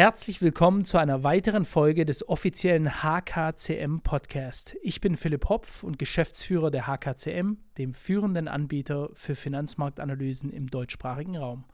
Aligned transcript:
Herzlich 0.00 0.40
willkommen 0.40 0.86
zu 0.86 0.96
einer 0.96 1.24
weiteren 1.24 1.66
Folge 1.66 2.06
des 2.06 2.26
offiziellen 2.26 3.02
HKCM 3.02 3.98
Podcast. 4.02 4.74
Ich 4.80 5.02
bin 5.02 5.14
Philipp 5.14 5.50
Hopf 5.50 5.82
und 5.82 5.98
Geschäftsführer 5.98 6.70
der 6.70 6.86
HKCM, 6.86 7.58
dem 7.76 7.92
führenden 7.92 8.48
Anbieter 8.48 9.10
für 9.12 9.34
Finanzmarktanalysen 9.34 10.48
im 10.48 10.68
deutschsprachigen 10.68 11.36
Raum. 11.36 11.66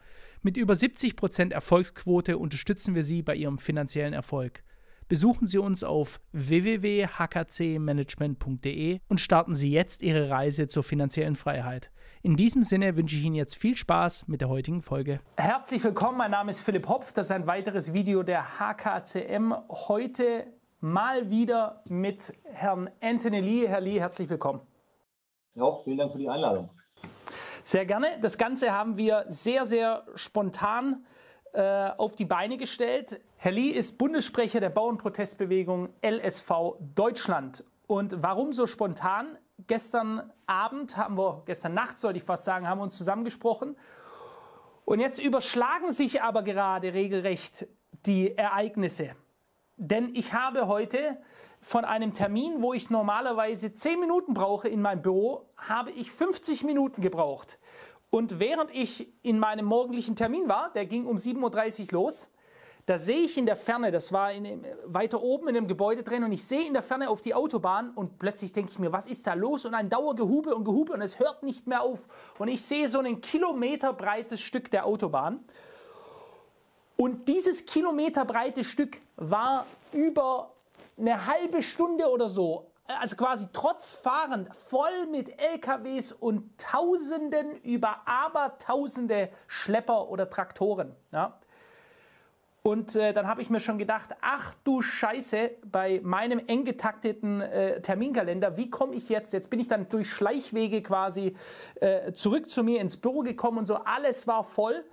Mit 0.42 0.56
über 0.56 0.74
70% 0.74 1.52
Erfolgsquote 1.52 2.36
unterstützen 2.36 2.96
wir 2.96 3.04
Sie 3.04 3.22
bei 3.22 3.36
Ihrem 3.36 3.58
finanziellen 3.58 4.12
Erfolg. 4.12 4.64
Besuchen 5.08 5.46
Sie 5.46 5.58
uns 5.58 5.84
auf 5.84 6.18
www.hkcmanagement.de 6.32 8.98
und 9.08 9.20
starten 9.20 9.54
Sie 9.54 9.70
jetzt 9.70 10.02
Ihre 10.02 10.30
Reise 10.30 10.66
zur 10.66 10.82
finanziellen 10.82 11.36
Freiheit. 11.36 11.92
In 12.22 12.34
diesem 12.34 12.64
Sinne 12.64 12.96
wünsche 12.96 13.14
ich 13.14 13.24
Ihnen 13.24 13.36
jetzt 13.36 13.54
viel 13.54 13.76
Spaß 13.76 14.26
mit 14.26 14.40
der 14.40 14.48
heutigen 14.48 14.82
Folge. 14.82 15.20
Herzlich 15.36 15.84
willkommen, 15.84 16.18
mein 16.18 16.32
Name 16.32 16.50
ist 16.50 16.60
Philipp 16.60 16.88
Hopf. 16.88 17.12
Das 17.12 17.26
ist 17.26 17.32
ein 17.32 17.46
weiteres 17.46 17.92
Video 17.92 18.24
der 18.24 18.58
HKCM. 18.58 19.54
Heute 19.68 20.48
mal 20.80 21.30
wieder 21.30 21.84
mit 21.84 22.32
Herrn 22.42 22.90
Anthony 23.00 23.40
Lee. 23.40 23.68
Herr 23.68 23.80
Lee, 23.80 24.00
herzlich 24.00 24.28
willkommen. 24.28 24.60
Ja, 25.54 25.66
vielen 25.84 25.98
Dank 25.98 26.10
für 26.10 26.18
die 26.18 26.28
Einladung. 26.28 26.70
Sehr 27.62 27.86
gerne. 27.86 28.18
Das 28.22 28.38
Ganze 28.38 28.72
haben 28.72 28.96
wir 28.96 29.24
sehr, 29.28 29.66
sehr 29.66 30.04
spontan 30.16 31.06
äh, 31.56 31.90
auf 31.96 32.14
die 32.16 32.26
Beine 32.26 32.58
gestellt. 32.58 33.18
Herr 33.36 33.52
Lee 33.52 33.70
ist 33.70 33.96
Bundessprecher 33.96 34.60
der 34.60 34.68
Bauernprotestbewegung 34.68 35.88
LSV 36.04 36.50
Deutschland. 36.94 37.64
Und 37.86 38.22
warum 38.22 38.52
so 38.52 38.66
spontan? 38.66 39.38
Gestern 39.66 40.30
Abend 40.46 40.98
haben 40.98 41.16
wir, 41.16 41.44
gestern 41.46 41.72
Nacht 41.72 41.98
sollte 41.98 42.18
ich 42.18 42.24
fast 42.24 42.44
sagen, 42.44 42.68
haben 42.68 42.78
wir 42.78 42.82
uns 42.82 42.98
zusammengesprochen. 42.98 43.74
Und 44.84 45.00
jetzt 45.00 45.18
überschlagen 45.18 45.92
sich 45.92 46.20
aber 46.20 46.42
gerade 46.42 46.92
regelrecht 46.92 47.66
die 48.04 48.36
Ereignisse. 48.36 49.12
Denn 49.76 50.14
ich 50.14 50.34
habe 50.34 50.66
heute 50.66 51.16
von 51.62 51.86
einem 51.86 52.12
Termin, 52.12 52.60
wo 52.60 52.74
ich 52.74 52.90
normalerweise 52.90 53.74
10 53.74 53.98
Minuten 53.98 54.34
brauche 54.34 54.68
in 54.68 54.82
meinem 54.82 55.00
Büro, 55.00 55.48
habe 55.56 55.90
ich 55.90 56.10
50 56.10 56.64
Minuten 56.64 57.00
gebraucht. 57.00 57.58
Und 58.10 58.38
während 58.38 58.74
ich 58.74 59.12
in 59.22 59.38
meinem 59.38 59.66
morgendlichen 59.66 60.16
Termin 60.16 60.48
war, 60.48 60.70
der 60.72 60.86
ging 60.86 61.06
um 61.06 61.16
7.30 61.16 61.86
Uhr 61.86 61.92
los, 61.92 62.30
da 62.86 63.00
sehe 63.00 63.18
ich 63.18 63.36
in 63.36 63.46
der 63.46 63.56
Ferne, 63.56 63.90
das 63.90 64.12
war 64.12 64.32
in, 64.32 64.64
weiter 64.84 65.20
oben 65.20 65.48
in 65.48 65.56
einem 65.56 65.66
Gebäude 65.66 66.04
drin, 66.04 66.22
und 66.22 66.30
ich 66.30 66.44
sehe 66.44 66.64
in 66.64 66.72
der 66.72 66.82
Ferne 66.82 67.10
auf 67.10 67.20
die 67.20 67.34
Autobahn 67.34 67.90
und 67.90 68.20
plötzlich 68.20 68.52
denke 68.52 68.70
ich 68.70 68.78
mir, 68.78 68.92
was 68.92 69.08
ist 69.08 69.26
da 69.26 69.34
los? 69.34 69.66
Und 69.66 69.74
ein 69.74 69.90
Dauergehube 69.90 70.54
und 70.54 70.64
Gehube 70.64 70.92
und 70.92 71.02
es 71.02 71.18
hört 71.18 71.42
nicht 71.42 71.66
mehr 71.66 71.82
auf. 71.82 71.98
Und 72.38 72.46
ich 72.46 72.62
sehe 72.62 72.88
so 72.88 73.00
ein 73.00 73.20
kilometerbreites 73.20 74.40
Stück 74.40 74.70
der 74.70 74.86
Autobahn. 74.86 75.44
Und 76.96 77.26
dieses 77.26 77.66
kilometerbreite 77.66 78.62
Stück 78.62 79.00
war 79.16 79.66
über 79.92 80.52
eine 80.96 81.26
halbe 81.26 81.62
Stunde 81.62 82.08
oder 82.08 82.28
so 82.28 82.70
also 82.88 83.16
quasi 83.16 83.46
trotz 83.52 83.94
Fahren 83.94 84.48
voll 84.68 85.06
mit 85.10 85.40
LKWs 85.40 86.12
und 86.12 86.58
Tausenden 86.58 87.60
über 87.62 88.06
Abertausende 88.06 89.30
Schlepper 89.46 90.08
oder 90.08 90.28
Traktoren. 90.30 90.94
Ja. 91.12 91.38
Und 92.62 92.96
äh, 92.96 93.12
dann 93.12 93.28
habe 93.28 93.42
ich 93.42 93.48
mir 93.48 93.60
schon 93.60 93.78
gedacht, 93.78 94.16
ach 94.20 94.54
du 94.64 94.82
Scheiße, 94.82 95.52
bei 95.70 96.00
meinem 96.02 96.40
eng 96.48 96.64
getakteten 96.64 97.40
äh, 97.40 97.80
Terminkalender, 97.80 98.56
wie 98.56 98.70
komme 98.70 98.94
ich 98.96 99.08
jetzt? 99.08 99.32
Jetzt 99.32 99.50
bin 99.50 99.60
ich 99.60 99.68
dann 99.68 99.88
durch 99.88 100.10
Schleichwege 100.10 100.82
quasi 100.82 101.36
äh, 101.76 102.12
zurück 102.12 102.50
zu 102.50 102.64
mir 102.64 102.80
ins 102.80 102.96
Büro 102.96 103.20
gekommen 103.20 103.58
und 103.58 103.66
so, 103.66 103.76
alles 103.76 104.26
war 104.26 104.42
voll. 104.42 104.84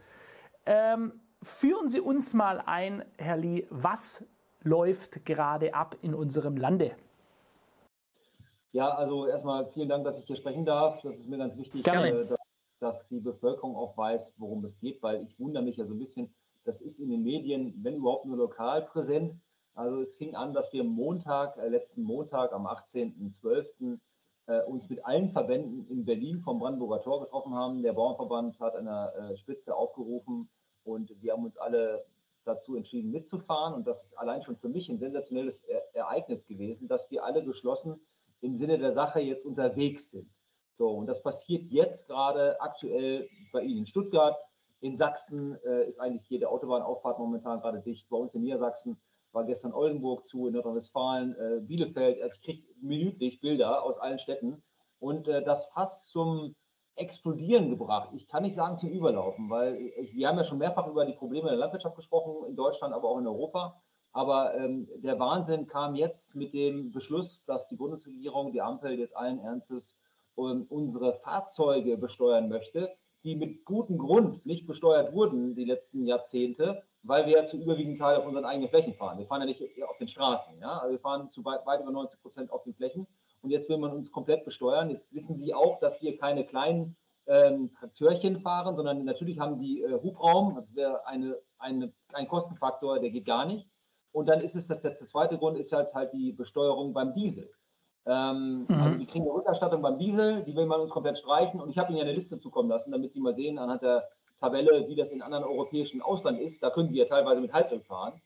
Ähm, 0.68 1.20
führen 1.42 1.90
Sie 1.90 2.00
uns 2.00 2.36
mal 2.36 2.62
ein, 2.64 3.06
Herr 3.18 3.38
Lee, 3.38 3.66
was 3.72 4.24
läuft 4.62 5.26
gerade 5.26 5.74
ab 5.74 5.96
in 6.04 6.14
unserem 6.14 6.58
Lande? 6.58 6.96
Ja, 8.74 8.90
also 8.90 9.28
erstmal 9.28 9.68
vielen 9.68 9.88
Dank, 9.88 10.04
dass 10.04 10.18
ich 10.18 10.26
hier 10.26 10.36
sprechen 10.36 10.66
darf. 10.66 11.00
Das 11.04 11.20
ist 11.20 11.30
mir 11.30 11.38
ganz 11.38 11.56
wichtig, 11.58 11.88
äh, 11.88 12.26
dass, 12.26 12.40
dass, 12.80 13.08
die 13.08 13.20
Bevölkerung 13.20 13.76
auch 13.76 13.96
weiß, 13.96 14.34
worum 14.38 14.66
es 14.66 14.80
geht, 14.80 15.02
weil 15.04 15.24
ich 15.24 15.40
wundere 15.40 15.64
mich 15.64 15.78
ja 15.78 15.86
so 15.86 15.94
ein 15.94 16.00
bisschen, 16.00 16.34
das 16.64 16.82
ist 16.82 17.00
in 17.00 17.12
den 17.12 17.22
Medien, 17.22 17.76
wenn 17.84 17.98
überhaupt 17.98 18.26
nur 18.26 18.36
lokal 18.36 18.82
präsent. 18.82 19.40
Also 19.76 20.00
es 20.00 20.18
fing 20.18 20.36
an, 20.36 20.54
dass 20.54 20.74
wir 20.74 20.84
Montag, 20.84 21.56
äh, 21.58 21.68
letzten 21.68 22.02
Montag 22.02 22.52
am 22.52 22.66
18.12. 22.66 24.00
Äh, 24.48 24.64
uns 24.64 24.90
mit 24.90 25.06
allen 25.06 25.30
Verbänden 25.30 25.88
in 25.88 26.04
Berlin 26.04 26.42
vom 26.42 26.58
Brandenburger 26.58 27.04
Tor 27.04 27.22
getroffen 27.22 27.54
haben. 27.54 27.84
Der 27.84 27.94
Bauernverband 27.94 28.60
hat 28.60 28.76
an 28.76 28.86
der 28.86 29.14
äh, 29.16 29.38
Spitze 29.38 29.76
aufgerufen 29.76 30.50
und 30.84 31.14
wir 31.22 31.34
haben 31.34 31.46
uns 31.46 31.58
alle 31.58 32.04
dazu 32.44 32.76
entschieden 32.76 33.12
mitzufahren. 33.12 33.76
Und 33.76 33.86
das 33.86 34.04
ist 34.04 34.18
allein 34.18 34.42
schon 34.42 34.58
für 34.58 34.68
mich 34.68 34.90
ein 34.90 34.98
sensationelles 34.98 35.64
e 35.70 35.80
Ereignis 35.94 36.48
gewesen, 36.48 36.88
dass 36.88 37.10
wir 37.12 37.24
alle 37.24 37.44
geschlossen 37.44 38.02
im 38.44 38.56
Sinne 38.56 38.78
der 38.78 38.92
Sache 38.92 39.20
jetzt 39.20 39.46
unterwegs 39.46 40.12
sind. 40.12 40.30
So, 40.78 40.90
und 40.90 41.08
das 41.08 41.22
passiert 41.24 41.66
jetzt 41.68 42.08
gerade 42.08 42.60
aktuell 42.60 43.30
bei 43.52 43.62
Ihnen 43.62 43.80
in 43.80 43.86
Stuttgart. 43.86 44.38
In 44.82 44.96
Sachsen 44.96 45.58
äh, 45.64 45.88
ist 45.88 46.00
eigentlich 46.00 46.30
jede 46.30 46.50
Autobahnauffahrt 46.50 47.20
momentan 47.20 47.62
gerade 47.62 47.80
dicht. 47.80 48.10
Bei 48.10 48.18
uns 48.18 48.36
in 48.36 48.42
Niedersachsen 48.42 49.00
war 49.32 49.46
gestern 49.46 49.74
Oldenburg 49.74 50.26
zu, 50.26 50.48
in 50.48 50.54
Nordrhein-Westfalen, 50.54 51.36
äh, 51.36 51.62
Bielefeld. 51.62 52.22
Also 52.22 52.36
ich 52.36 52.42
kriege 52.42 52.68
minütlich 52.82 53.40
Bilder 53.40 53.84
aus 53.84 53.98
allen 53.98 54.20
Städten 54.20 54.62
und 55.00 55.28
äh, 55.28 55.44
das 55.44 55.72
fast 55.72 56.12
zum 56.12 56.56
Explodieren 56.96 57.72
gebracht. 57.72 58.10
Ich 58.14 58.28
kann 58.28 58.44
nicht 58.44 58.54
sagen 58.54 58.78
zum 58.78 58.92
Überlaufen, 58.92 59.50
weil 59.50 59.78
ich, 59.78 60.14
wir 60.14 60.28
haben 60.28 60.38
ja 60.38 60.44
schon 60.44 60.60
mehrfach 60.60 60.88
über 60.88 61.06
die 61.06 61.14
Probleme 61.14 61.50
der 61.50 61.58
Landwirtschaft 61.58 61.96
gesprochen, 61.96 62.48
in 62.48 62.56
Deutschland, 62.56 62.94
aber 62.94 63.10
auch 63.10 63.18
in 63.18 63.26
Europa. 63.26 63.82
Aber 64.14 64.54
ähm, 64.56 64.88
der 64.98 65.20
Wahnsinn 65.20 65.68
kam 65.68 65.96
jetzt 65.96 66.36
mit 66.36 66.54
dem 66.54 66.92
Beschluss, 66.92 67.46
dass 67.46 67.68
die 67.68 67.76
Bundesregierung, 67.76 68.52
die 68.52 68.62
Ampel 68.62 68.98
jetzt 68.98 69.18
allen 69.18 69.40
Ernstes 69.40 69.98
ähm, 70.38 70.68
unsere 70.70 71.14
Fahrzeuge 71.14 71.98
besteuern 71.98 72.48
möchte, 72.48 72.96
die 73.24 73.36
mit 73.36 73.66
gutem 73.66 73.98
Grund 73.98 74.46
nicht 74.46 74.68
besteuert 74.68 75.14
wurden 75.14 75.56
die 75.56 75.66
letzten 75.66 76.06
Jahrzehnte, 76.06 76.84
weil 77.02 77.26
wir 77.26 77.38
ja 77.38 77.46
zu 77.46 77.58
überwiegenden 77.58 77.98
Teil 77.98 78.18
auf 78.18 78.26
unseren 78.26 78.46
eigenen 78.46 78.70
Flächen 78.70 78.94
fahren. 78.94 79.18
Wir 79.18 79.26
fahren 79.26 79.42
ja 79.42 79.48
nicht 79.48 79.62
auf 79.84 79.98
den 79.98 80.08
Straßen. 80.08 80.60
Ja? 80.60 80.78
Also 80.78 80.92
wir 80.92 81.00
fahren 81.00 81.32
zu 81.32 81.44
weit, 81.44 81.66
weit 81.66 81.82
über 81.82 81.92
90 81.92 82.22
Prozent 82.22 82.52
auf 82.52 82.64
den 82.64 82.74
Flächen. 82.76 83.08
Und 83.42 83.50
jetzt 83.50 83.68
will 83.68 83.78
man 83.78 83.92
uns 83.92 84.12
komplett 84.12 84.46
besteuern. 84.46 84.90
Jetzt 84.90 85.14
wissen 85.14 85.38
Sie 85.38 85.54
auch, 85.54 85.80
dass 85.80 86.02
wir 86.02 86.18
keine 86.18 86.46
kleinen 86.46 86.96
ähm, 87.26 87.72
Traktörchen 87.72 88.40
fahren, 88.40 88.76
sondern 88.76 89.06
natürlich 89.06 89.40
haben 89.40 89.60
die 89.60 89.82
äh, 89.82 90.02
Hubraum. 90.02 90.56
Das 90.56 90.76
wäre 90.76 91.06
eine, 91.08 91.38
eine, 91.58 91.92
ein 92.14 92.28
Kostenfaktor, 92.28 93.00
der 93.00 93.10
geht 93.10 93.26
gar 93.26 93.46
nicht. 93.46 93.68
Und 94.14 94.28
dann 94.28 94.40
ist 94.40 94.56
es, 94.56 94.68
das, 94.68 94.80
der 94.80 94.96
zweite 94.96 95.38
Grund 95.38 95.58
ist 95.58 95.74
halt, 95.74 95.94
halt 95.94 96.14
die 96.14 96.32
Besteuerung 96.32 96.94
beim 96.94 97.14
Diesel. 97.14 97.50
Ähm, 98.06 98.66
mhm. 98.68 98.82
Also 98.82 99.00
wir 99.00 99.08
kriegen 99.08 99.26
eine 99.26 99.34
Rückerstattung 99.34 99.82
beim 99.82 99.98
Diesel, 99.98 100.44
die 100.44 100.56
will 100.56 100.66
man 100.66 100.80
uns 100.80 100.92
komplett 100.92 101.18
streichen. 101.18 101.60
Und 101.60 101.70
ich 101.70 101.78
habe 101.78 101.90
Ihnen 101.90 101.98
ja 101.98 102.04
eine 102.04 102.14
Liste 102.14 102.40
zukommen 102.40 102.70
lassen, 102.70 102.92
damit 102.92 103.12
Sie 103.12 103.20
mal 103.20 103.34
sehen 103.34 103.58
anhand 103.58 103.82
der 103.82 104.08
Tabelle, 104.40 104.88
wie 104.88 104.96
das 104.96 105.12
in 105.12 105.22
anderen 105.22 105.44
europäischen 105.44 106.02
Ausland 106.02 106.40
ist. 106.40 106.62
Da 106.62 106.70
können 106.70 106.90
Sie 106.90 106.98
ja 106.98 107.06
teilweise 107.06 107.42
mit 107.42 107.52
Heizöl 107.54 107.80
fahren. 107.80 108.22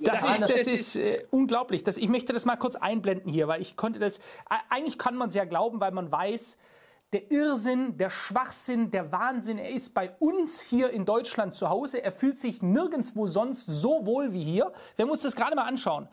Das, 0.00 0.22
ist, 0.22 0.48
das, 0.48 0.66
ist, 0.66 0.96
äh, 0.96 1.26
unglaublich. 1.30 1.84
Das, 1.84 1.98
ich 1.98 2.08
möchte 2.08 2.32
das 2.32 2.46
mal 2.46 2.56
kurz 2.56 2.76
einblenden 2.76 3.30
hier, 3.30 3.46
weil 3.46 3.60
ich 3.60 3.76
konnte 3.76 3.98
das, 3.98 4.20
eigentlich 4.70 4.96
kann 4.96 5.16
man 5.16 5.28
es 5.28 5.34
ja 5.34 5.44
glauben, 5.44 5.80
weil 5.80 5.92
man 5.92 6.10
weiß, 6.10 6.56
der 7.12 7.30
Irrsinn, 7.30 7.96
der 7.96 8.10
Schwachsinn, 8.10 8.90
der 8.90 9.12
Wahnsinn, 9.12 9.58
er 9.58 9.70
ist 9.70 9.94
bei 9.94 10.10
uns 10.18 10.60
hier 10.60 10.90
in 10.90 11.04
Deutschland 11.04 11.54
zu 11.54 11.68
Hause. 11.68 12.02
Er 12.02 12.12
fühlt 12.12 12.38
sich 12.38 12.62
nirgendwo 12.62 13.26
sonst 13.26 13.66
so 13.66 14.04
wohl 14.06 14.32
wie 14.32 14.42
hier. 14.42 14.72
Wir 14.96 15.06
müssen 15.06 15.22
das 15.22 15.36
gerade 15.36 15.54
mal 15.54 15.64
anschauen. 15.64 16.08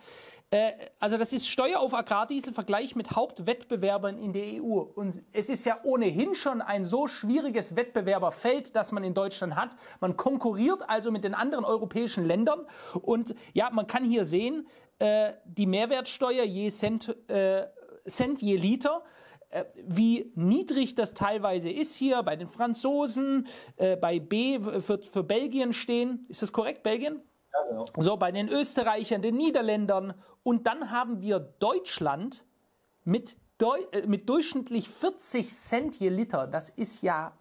Äh, 0.52 0.74
also 1.00 1.18
das 1.18 1.34
ist 1.34 1.48
Steuer 1.48 1.80
auf 1.80 1.96
Agrardiesel 1.96 2.54
Vergleich 2.54 2.96
mit 2.96 3.12
Hauptwettbewerbern 3.12 4.20
in 4.20 4.34
der 4.34 4.62
EU. 4.62 4.82
Und 4.82 5.24
es 5.32 5.50
ist 5.50 5.66
ja 5.66 5.80
ohnehin 5.84 6.36
schon 6.36 6.62
ein 6.62 6.86
so 6.86 7.08
schwieriges 7.08 7.76
Wettbewerberfeld, 7.76 8.76
das 8.76 8.92
man 8.92 9.04
in 9.04 9.16
Deutschland 9.16 9.56
hat. 9.56 9.76
Man 10.00 10.16
konkurriert 10.16 10.88
also 10.88 11.12
mit 11.12 11.24
den 11.24 11.34
anderen 11.34 11.66
europäischen 11.66 12.24
Ländern. 12.24 12.68
Und 13.02 13.34
ja, 13.54 13.72
man 13.72 13.88
kann 13.88 14.04
hier 14.04 14.26
sehen, 14.26 14.68
äh, 15.00 15.34
die 15.46 15.66
Mehrwertsteuer 15.66 16.44
je 16.44 16.70
Cent, 16.70 17.16
äh, 17.30 17.66
Cent 18.08 18.44
je 18.44 18.58
Liter 18.58 19.04
wie 19.86 20.32
niedrig 20.36 20.96
das 20.96 21.14
teilweise 21.14 21.70
ist 21.70 21.96
hier 21.96 22.22
bei 22.24 22.36
den 22.36 22.48
Franzosen, 22.48 23.48
äh, 23.78 23.96
bei 23.96 24.20
B 24.20 24.60
wird 24.62 25.06
für 25.06 25.24
Belgien 25.24 25.74
stehen. 25.74 26.26
Ist 26.30 26.42
das 26.42 26.52
korrekt, 26.52 26.84
Belgien? 26.84 27.22
Ja, 27.54 27.70
genau. 27.70 27.86
So, 27.98 28.18
bei 28.18 28.32
den 28.32 28.50
Österreichern, 28.50 29.22
den 29.22 29.36
Niederländern. 29.36 30.14
Und 30.44 30.68
dann 30.68 30.92
haben 30.92 31.22
wir 31.22 31.40
Deutschland 31.40 32.46
mit, 33.04 33.38
Deu 33.58 33.80
äh, 33.92 34.08
mit 34.08 34.28
durchschnittlich 34.30 34.90
40 34.90 35.54
Cent 35.54 36.00
je 36.00 36.10
Liter. 36.10 36.48
Das 36.48 36.70
ist 36.70 37.02
ja 37.02 37.34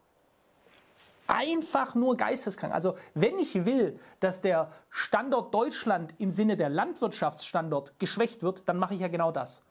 einfach 1.27 1.95
nur 1.95 2.17
geisteskrank. 2.17 2.75
Also 2.75 2.97
wenn 3.15 3.39
ich 3.39 3.65
will, 3.65 3.99
dass 4.21 4.43
der 4.43 4.71
Standort 4.91 5.55
Deutschland 5.55 6.15
im 6.19 6.31
Sinne 6.31 6.57
der 6.57 6.69
Landwirtschaftsstandort 6.69 7.99
geschwächt 7.99 8.43
wird, 8.43 8.69
dann 8.69 8.77
mache 8.77 8.95
ich 8.95 9.01
ja 9.01 9.09
genau 9.09 9.33
das. 9.33 9.63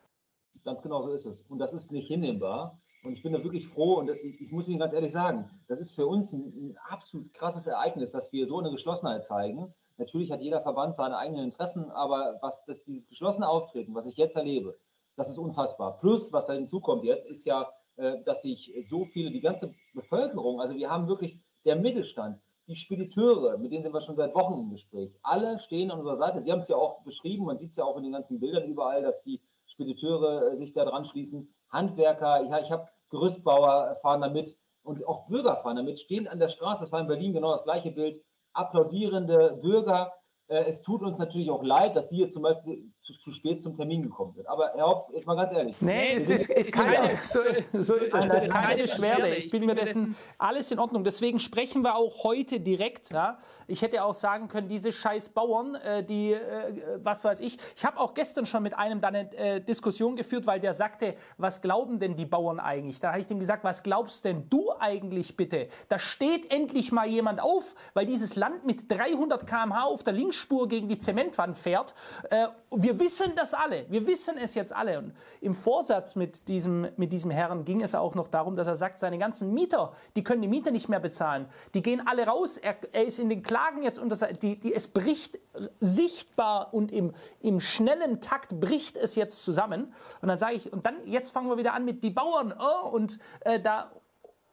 Ganz 0.64 0.82
genau 0.82 1.02
so 1.02 1.12
ist 1.12 1.26
es. 1.26 1.42
Und 1.48 1.58
das 1.58 1.72
ist 1.72 1.90
nicht 1.90 2.06
hinnehmbar. 2.06 2.80
Und 3.04 3.14
ich 3.14 3.22
bin 3.22 3.32
da 3.32 3.42
wirklich 3.42 3.66
froh 3.66 3.94
und 3.94 4.10
ich 4.10 4.52
muss 4.52 4.68
Ihnen 4.68 4.78
ganz 4.78 4.92
ehrlich 4.92 5.10
sagen, 5.10 5.50
das 5.66 5.80
ist 5.80 5.92
für 5.92 6.06
uns 6.06 6.32
ein, 6.32 6.52
ein 6.54 6.78
absolut 6.88 7.32
krasses 7.34 7.66
Ereignis, 7.66 8.12
dass 8.12 8.32
wir 8.32 8.46
so 8.46 8.60
eine 8.60 8.70
Geschlossenheit 8.70 9.24
zeigen. 9.24 9.74
Natürlich 9.98 10.30
hat 10.30 10.40
jeder 10.40 10.62
Verband 10.62 10.94
seine 10.94 11.18
eigenen 11.18 11.44
Interessen, 11.44 11.90
aber 11.90 12.38
was 12.42 12.64
das, 12.64 12.84
dieses 12.84 13.08
geschlossene 13.08 13.48
Auftreten, 13.48 13.94
was 13.94 14.06
ich 14.06 14.16
jetzt 14.16 14.36
erlebe, 14.36 14.78
das 15.16 15.30
ist 15.30 15.38
unfassbar. 15.38 15.98
Plus, 15.98 16.32
was 16.32 16.46
da 16.46 16.52
hinzukommt 16.52 17.04
jetzt, 17.04 17.28
ist 17.28 17.44
ja, 17.44 17.72
äh, 17.96 18.22
dass 18.24 18.42
sich 18.42 18.72
so 18.82 19.04
viele, 19.04 19.32
die 19.32 19.40
ganze 19.40 19.74
Bevölkerung, 19.94 20.60
also 20.60 20.76
wir 20.76 20.88
haben 20.88 21.08
wirklich 21.08 21.40
der 21.64 21.76
Mittelstand, 21.76 22.40
die 22.68 22.76
Spediteure, 22.76 23.58
mit 23.58 23.72
denen 23.72 23.82
sind 23.82 23.92
wir 23.92 24.00
schon 24.00 24.16
seit 24.16 24.34
Wochen 24.34 24.60
im 24.60 24.70
Gespräch, 24.70 25.12
alle 25.22 25.58
stehen 25.58 25.90
an 25.90 25.98
unserer 25.98 26.16
Seite. 26.16 26.40
Sie 26.40 26.52
haben 26.52 26.60
es 26.60 26.68
ja 26.68 26.76
auch 26.76 27.02
beschrieben, 27.02 27.44
man 27.44 27.58
sieht 27.58 27.70
es 27.70 27.76
ja 27.76 27.84
auch 27.84 27.96
in 27.96 28.04
den 28.04 28.12
ganzen 28.12 28.38
Bildern 28.38 28.64
überall, 28.64 29.02
dass 29.02 29.24
die 29.24 29.40
Spediteure 29.72 30.52
äh, 30.52 30.56
sich 30.56 30.72
da 30.72 30.84
dran 30.84 31.04
schließen. 31.04 31.52
Handwerker, 31.70 32.42
ja, 32.44 32.60
ich 32.60 32.70
habe 32.70 32.88
Gerüstbauer 33.10 33.96
fahren 34.02 34.20
damit 34.20 34.56
und 34.82 35.06
auch 35.06 35.26
Bürger 35.26 35.56
fahren 35.56 35.76
damit, 35.76 36.00
stehen 36.00 36.28
an 36.28 36.38
der 36.38 36.48
Straße, 36.48 36.84
das 36.84 36.92
war 36.92 37.00
in 37.00 37.06
Berlin 37.06 37.32
genau 37.32 37.52
das 37.52 37.64
gleiche 37.64 37.90
Bild, 37.90 38.22
applaudierende 38.52 39.58
Bürger, 39.60 40.12
es 40.48 40.82
tut 40.82 41.02
uns 41.02 41.18
natürlich 41.18 41.50
auch 41.50 41.62
leid, 41.62 41.96
dass 41.96 42.10
Sie 42.10 42.18
jetzt 42.18 42.34
zum 42.34 42.42
Beispiel 42.42 42.92
zu, 43.02 43.12
zu, 43.14 43.32
spät 43.32 43.62
zum 43.62 43.76
Termin 43.76 44.02
gekommen 44.02 44.32
sind. 44.34 44.46
Aber 44.46 44.72
Herr 44.74 44.86
Hopf, 44.86 45.10
jetzt 45.12 45.26
mal 45.26 45.34
ganz 45.34 45.52
ehrlich. 45.52 45.74
Nee, 45.80 46.14
es 46.14 46.30
ist, 46.30 46.50
ist 46.50 46.72
keine, 46.72 47.18
so, 47.22 47.40
so 47.80 47.94
ist 47.94 48.14
es. 48.14 48.28
Das 48.28 48.44
ist 48.44 48.52
keine 48.52 48.82
Beschwerde. 48.82 49.34
Ich 49.34 49.50
bin 49.50 49.66
mir 49.66 49.74
dessen 49.74 50.16
alles 50.38 50.70
in 50.70 50.78
Ordnung. 50.78 51.02
Deswegen 51.02 51.40
sprechen 51.40 51.82
wir 51.82 51.96
auch 51.96 52.22
heute 52.22 52.60
direkt. 52.60 53.10
Ja? 53.10 53.38
Ich 53.66 53.82
hätte 53.82 54.04
auch 54.04 54.14
sagen 54.14 54.48
können, 54.48 54.68
diese 54.68 54.92
scheiß 54.92 55.30
Bauern, 55.30 55.74
äh, 55.74 56.04
die, 56.04 56.32
äh, 56.32 56.98
was 57.02 57.24
weiß 57.24 57.40
ich. 57.40 57.58
Ich 57.76 57.84
habe 57.84 57.98
auch 57.98 58.14
gestern 58.14 58.46
schon 58.46 58.62
mit 58.62 58.78
einem 58.78 59.00
da 59.00 59.08
eine 59.08 59.32
äh, 59.36 59.60
Diskussion 59.60 60.14
geführt, 60.14 60.46
weil 60.46 60.60
der 60.60 60.74
sagte, 60.74 61.16
was 61.38 61.60
glauben 61.60 61.98
denn 61.98 62.14
die 62.14 62.26
Bauern 62.26 62.60
eigentlich? 62.60 63.00
Da 63.00 63.10
habe 63.10 63.20
ich 63.20 63.26
dem 63.26 63.40
gesagt, 63.40 63.64
was 63.64 63.82
glaubst 63.82 64.24
denn 64.24 64.48
du 64.48 64.70
eigentlich 64.78 65.36
bitte? 65.36 65.66
Da 65.88 65.98
steht 65.98 66.52
endlich 66.52 66.92
mal 66.92 67.08
jemand 67.08 67.40
auf, 67.40 67.74
weil 67.94 68.06
dieses 68.06 68.36
Land 68.36 68.64
mit 68.64 68.90
300 68.90 69.44
km/h 69.44 69.84
auf 69.84 70.04
der 70.04 70.12
Linksspur 70.32 70.68
gegen 70.68 70.88
die 70.88 70.98
Zementwand 70.98 71.58
fährt. 71.58 71.94
Äh, 72.30 72.48
wir 72.70 72.98
wissen 72.98 73.32
das 73.36 73.52
alle. 73.52 73.84
Wir 73.90 74.06
wissen 74.06 74.36
es 74.38 74.54
jetzt 74.54 74.74
alle. 74.74 74.98
Und 74.98 75.12
im 75.40 75.54
Vorsatz 75.54 76.16
mit 76.16 76.48
diesem, 76.48 76.88
mit 76.96 77.12
diesem 77.12 77.30
Herrn 77.30 77.64
ging 77.64 77.82
es 77.82 77.94
auch 77.94 78.14
noch 78.14 78.28
darum, 78.28 78.56
dass 78.56 78.66
er 78.66 78.76
sagt, 78.76 78.98
seine 78.98 79.18
ganzen 79.18 79.52
Mieter, 79.52 79.92
die 80.16 80.24
können 80.24 80.40
die 80.40 80.48
Miete 80.48 80.72
nicht 80.72 80.88
mehr 80.88 81.00
bezahlen. 81.00 81.46
Die 81.74 81.82
gehen 81.82 82.06
alle 82.06 82.26
raus. 82.26 82.56
Er, 82.56 82.76
er 82.92 83.04
ist 83.04 83.18
in 83.18 83.28
den 83.28 83.42
Klagen 83.42 83.82
jetzt 83.82 84.00
das, 84.08 84.24
die, 84.40 84.58
die, 84.58 84.74
es 84.74 84.88
bricht 84.88 85.38
sichtbar 85.80 86.72
und 86.72 86.92
im, 86.92 87.12
im 87.40 87.60
schnellen 87.60 88.22
Takt 88.22 88.58
bricht 88.58 88.96
es 88.96 89.14
jetzt 89.14 89.44
zusammen. 89.44 89.92
Und 90.22 90.28
dann 90.28 90.38
sage 90.38 90.54
ich, 90.54 90.72
und 90.72 90.86
dann, 90.86 90.96
jetzt 91.06 91.30
fangen 91.30 91.50
wir 91.50 91.58
wieder 91.58 91.74
an 91.74 91.84
mit 91.84 92.02
die 92.02 92.10
Bauern. 92.10 92.54
Oh, 92.58 92.88
und 92.88 93.18
äh, 93.40 93.60
da 93.60 93.90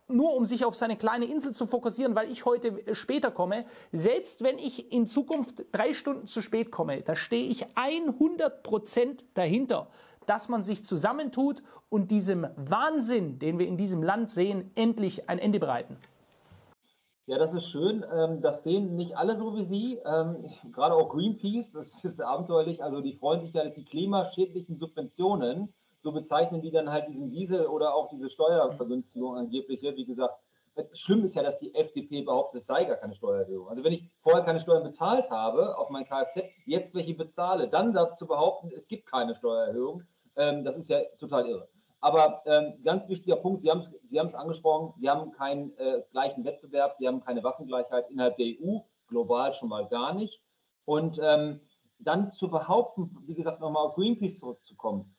nur 0.10 0.36
um 0.36 0.46
sich 0.46 0.66
auf 0.66 0.76
seine 0.76 0.98
kleine 0.98 1.26
Insel 1.26 1.54
zu 1.54 1.66
fokussieren, 1.66 2.16
weil 2.16 2.32
ich 2.32 2.46
heute 2.46 2.84
später 2.94 3.32
komme, 3.32 3.66
selbst 3.92 4.44
wenn 4.44 4.58
ich 4.58 4.92
in 4.92 5.08
Zukunft 5.08 5.66
drei 5.72 5.94
Stunden 5.94 6.28
zu 6.28 6.42
spät 6.42 6.72
komme, 6.72 7.02
da 7.02 7.16
stehe 7.16 7.46
ich 7.46 7.66
100 7.76 8.64
Prozent 8.64 9.26
dahinter, 9.36 9.88
dass 10.26 10.50
man 10.50 10.64
sich 10.64 10.86
zusammentut 10.86 11.64
und 11.90 12.12
diesem 12.12 12.48
Wahnsinn, 12.56 13.40
den 13.40 13.58
wir 13.58 13.68
in 13.68 13.78
diesem 13.78 14.04
Land 14.04 14.30
sehen, 14.30 14.72
endlich 14.76 15.30
ein 15.30 15.40
Ende 15.40 15.60
bereiten. 15.60 15.98
Ja, 17.30 17.38
das 17.38 17.54
ist 17.54 17.70
schön. 17.70 18.04
Ähm, 18.12 18.42
das 18.42 18.64
sehen 18.64 18.96
nicht 18.96 19.16
alle 19.16 19.38
so 19.38 19.56
wie 19.56 19.62
Sie. 19.62 20.00
Ähm, 20.04 20.50
gerade 20.72 20.96
auch 20.96 21.10
Greenpeace, 21.10 21.74
das 21.74 22.04
ist 22.04 22.20
abenteuerlich. 22.20 22.84
Also 22.84 23.02
die 23.02 23.14
freuen 23.14 23.40
sich 23.40 23.54
ja, 23.54 23.64
dass 23.64 23.76
die 23.76 23.86
klimaschädlichen 23.86 24.80
Subventionen 24.80 25.72
so 26.02 26.12
bezeichnen 26.12 26.62
die 26.62 26.72
dann 26.72 26.92
halt 26.92 27.08
diesen 27.08 27.30
Diesel 27.30 27.68
oder 27.68 27.94
auch 27.94 28.10
diese 28.10 28.30
Steuervergünstigung 28.30 29.36
angebliche. 29.36 29.96
Wie 29.96 30.06
gesagt, 30.06 30.40
schlimm 30.94 31.26
ist 31.26 31.36
ja, 31.36 31.44
dass 31.44 31.60
die 31.60 31.74
FDP 31.76 32.22
behauptet, 32.22 32.62
es 32.62 32.68
sei 32.68 32.86
gar 32.86 32.98
keine 32.98 33.16
Steuererhöhung. 33.16 33.68
Also 33.68 33.84
wenn 33.84 33.94
ich 33.94 34.10
vorher 34.20 34.44
keine 34.44 34.60
Steuern 34.60 34.84
bezahlt 34.84 35.30
habe 35.30 35.78
auf 35.78 35.90
mein 35.90 36.06
Kfz, 36.06 36.48
jetzt 36.66 36.96
welche 36.96 37.14
bezahle, 37.14 37.68
dann 37.68 37.94
dazu 37.94 38.28
behaupten, 38.28 38.72
es 38.76 38.88
gibt 38.88 39.06
keine 39.06 39.36
Steuererhöhung, 39.36 40.04
ähm, 40.36 40.64
das 40.64 40.78
ist 40.78 40.90
ja 40.90 41.02
total 41.18 41.48
irre. 41.48 41.70
Aber 42.02 42.42
ähm, 42.46 42.82
ganz 42.84 43.10
wichtiger 43.10 43.36
Punkt, 43.36 43.62
Sie 43.62 43.70
haben 43.70 43.82
es 43.82 44.36
angesprochen, 44.36 44.94
wir 45.02 45.12
haben 45.12 45.32
keinen 45.32 45.78
äh, 45.78 46.02
gleichen 46.12 46.46
Wettbewerb, 46.46 46.98
wir 47.00 47.10
haben 47.10 47.20
keine 47.20 47.44
Waffengleichheit 47.44 48.10
innerhalb 48.10 48.38
der 48.38 48.46
EU, 48.46 48.80
global 49.08 49.54
schon 49.54 49.68
mal 49.68 49.86
gar 49.88 50.14
nicht. 50.14 50.42
Und 50.86 51.20
ähm, 51.22 51.60
dann 52.00 52.32
zu 52.32 52.50
behaupten, 52.50 53.18
wie 53.26 53.36
gesagt, 53.36 53.60
nochmal 53.60 53.88
auf 53.88 53.96
Greenpeace 53.96 54.40
zurückzukommen, 54.40 55.14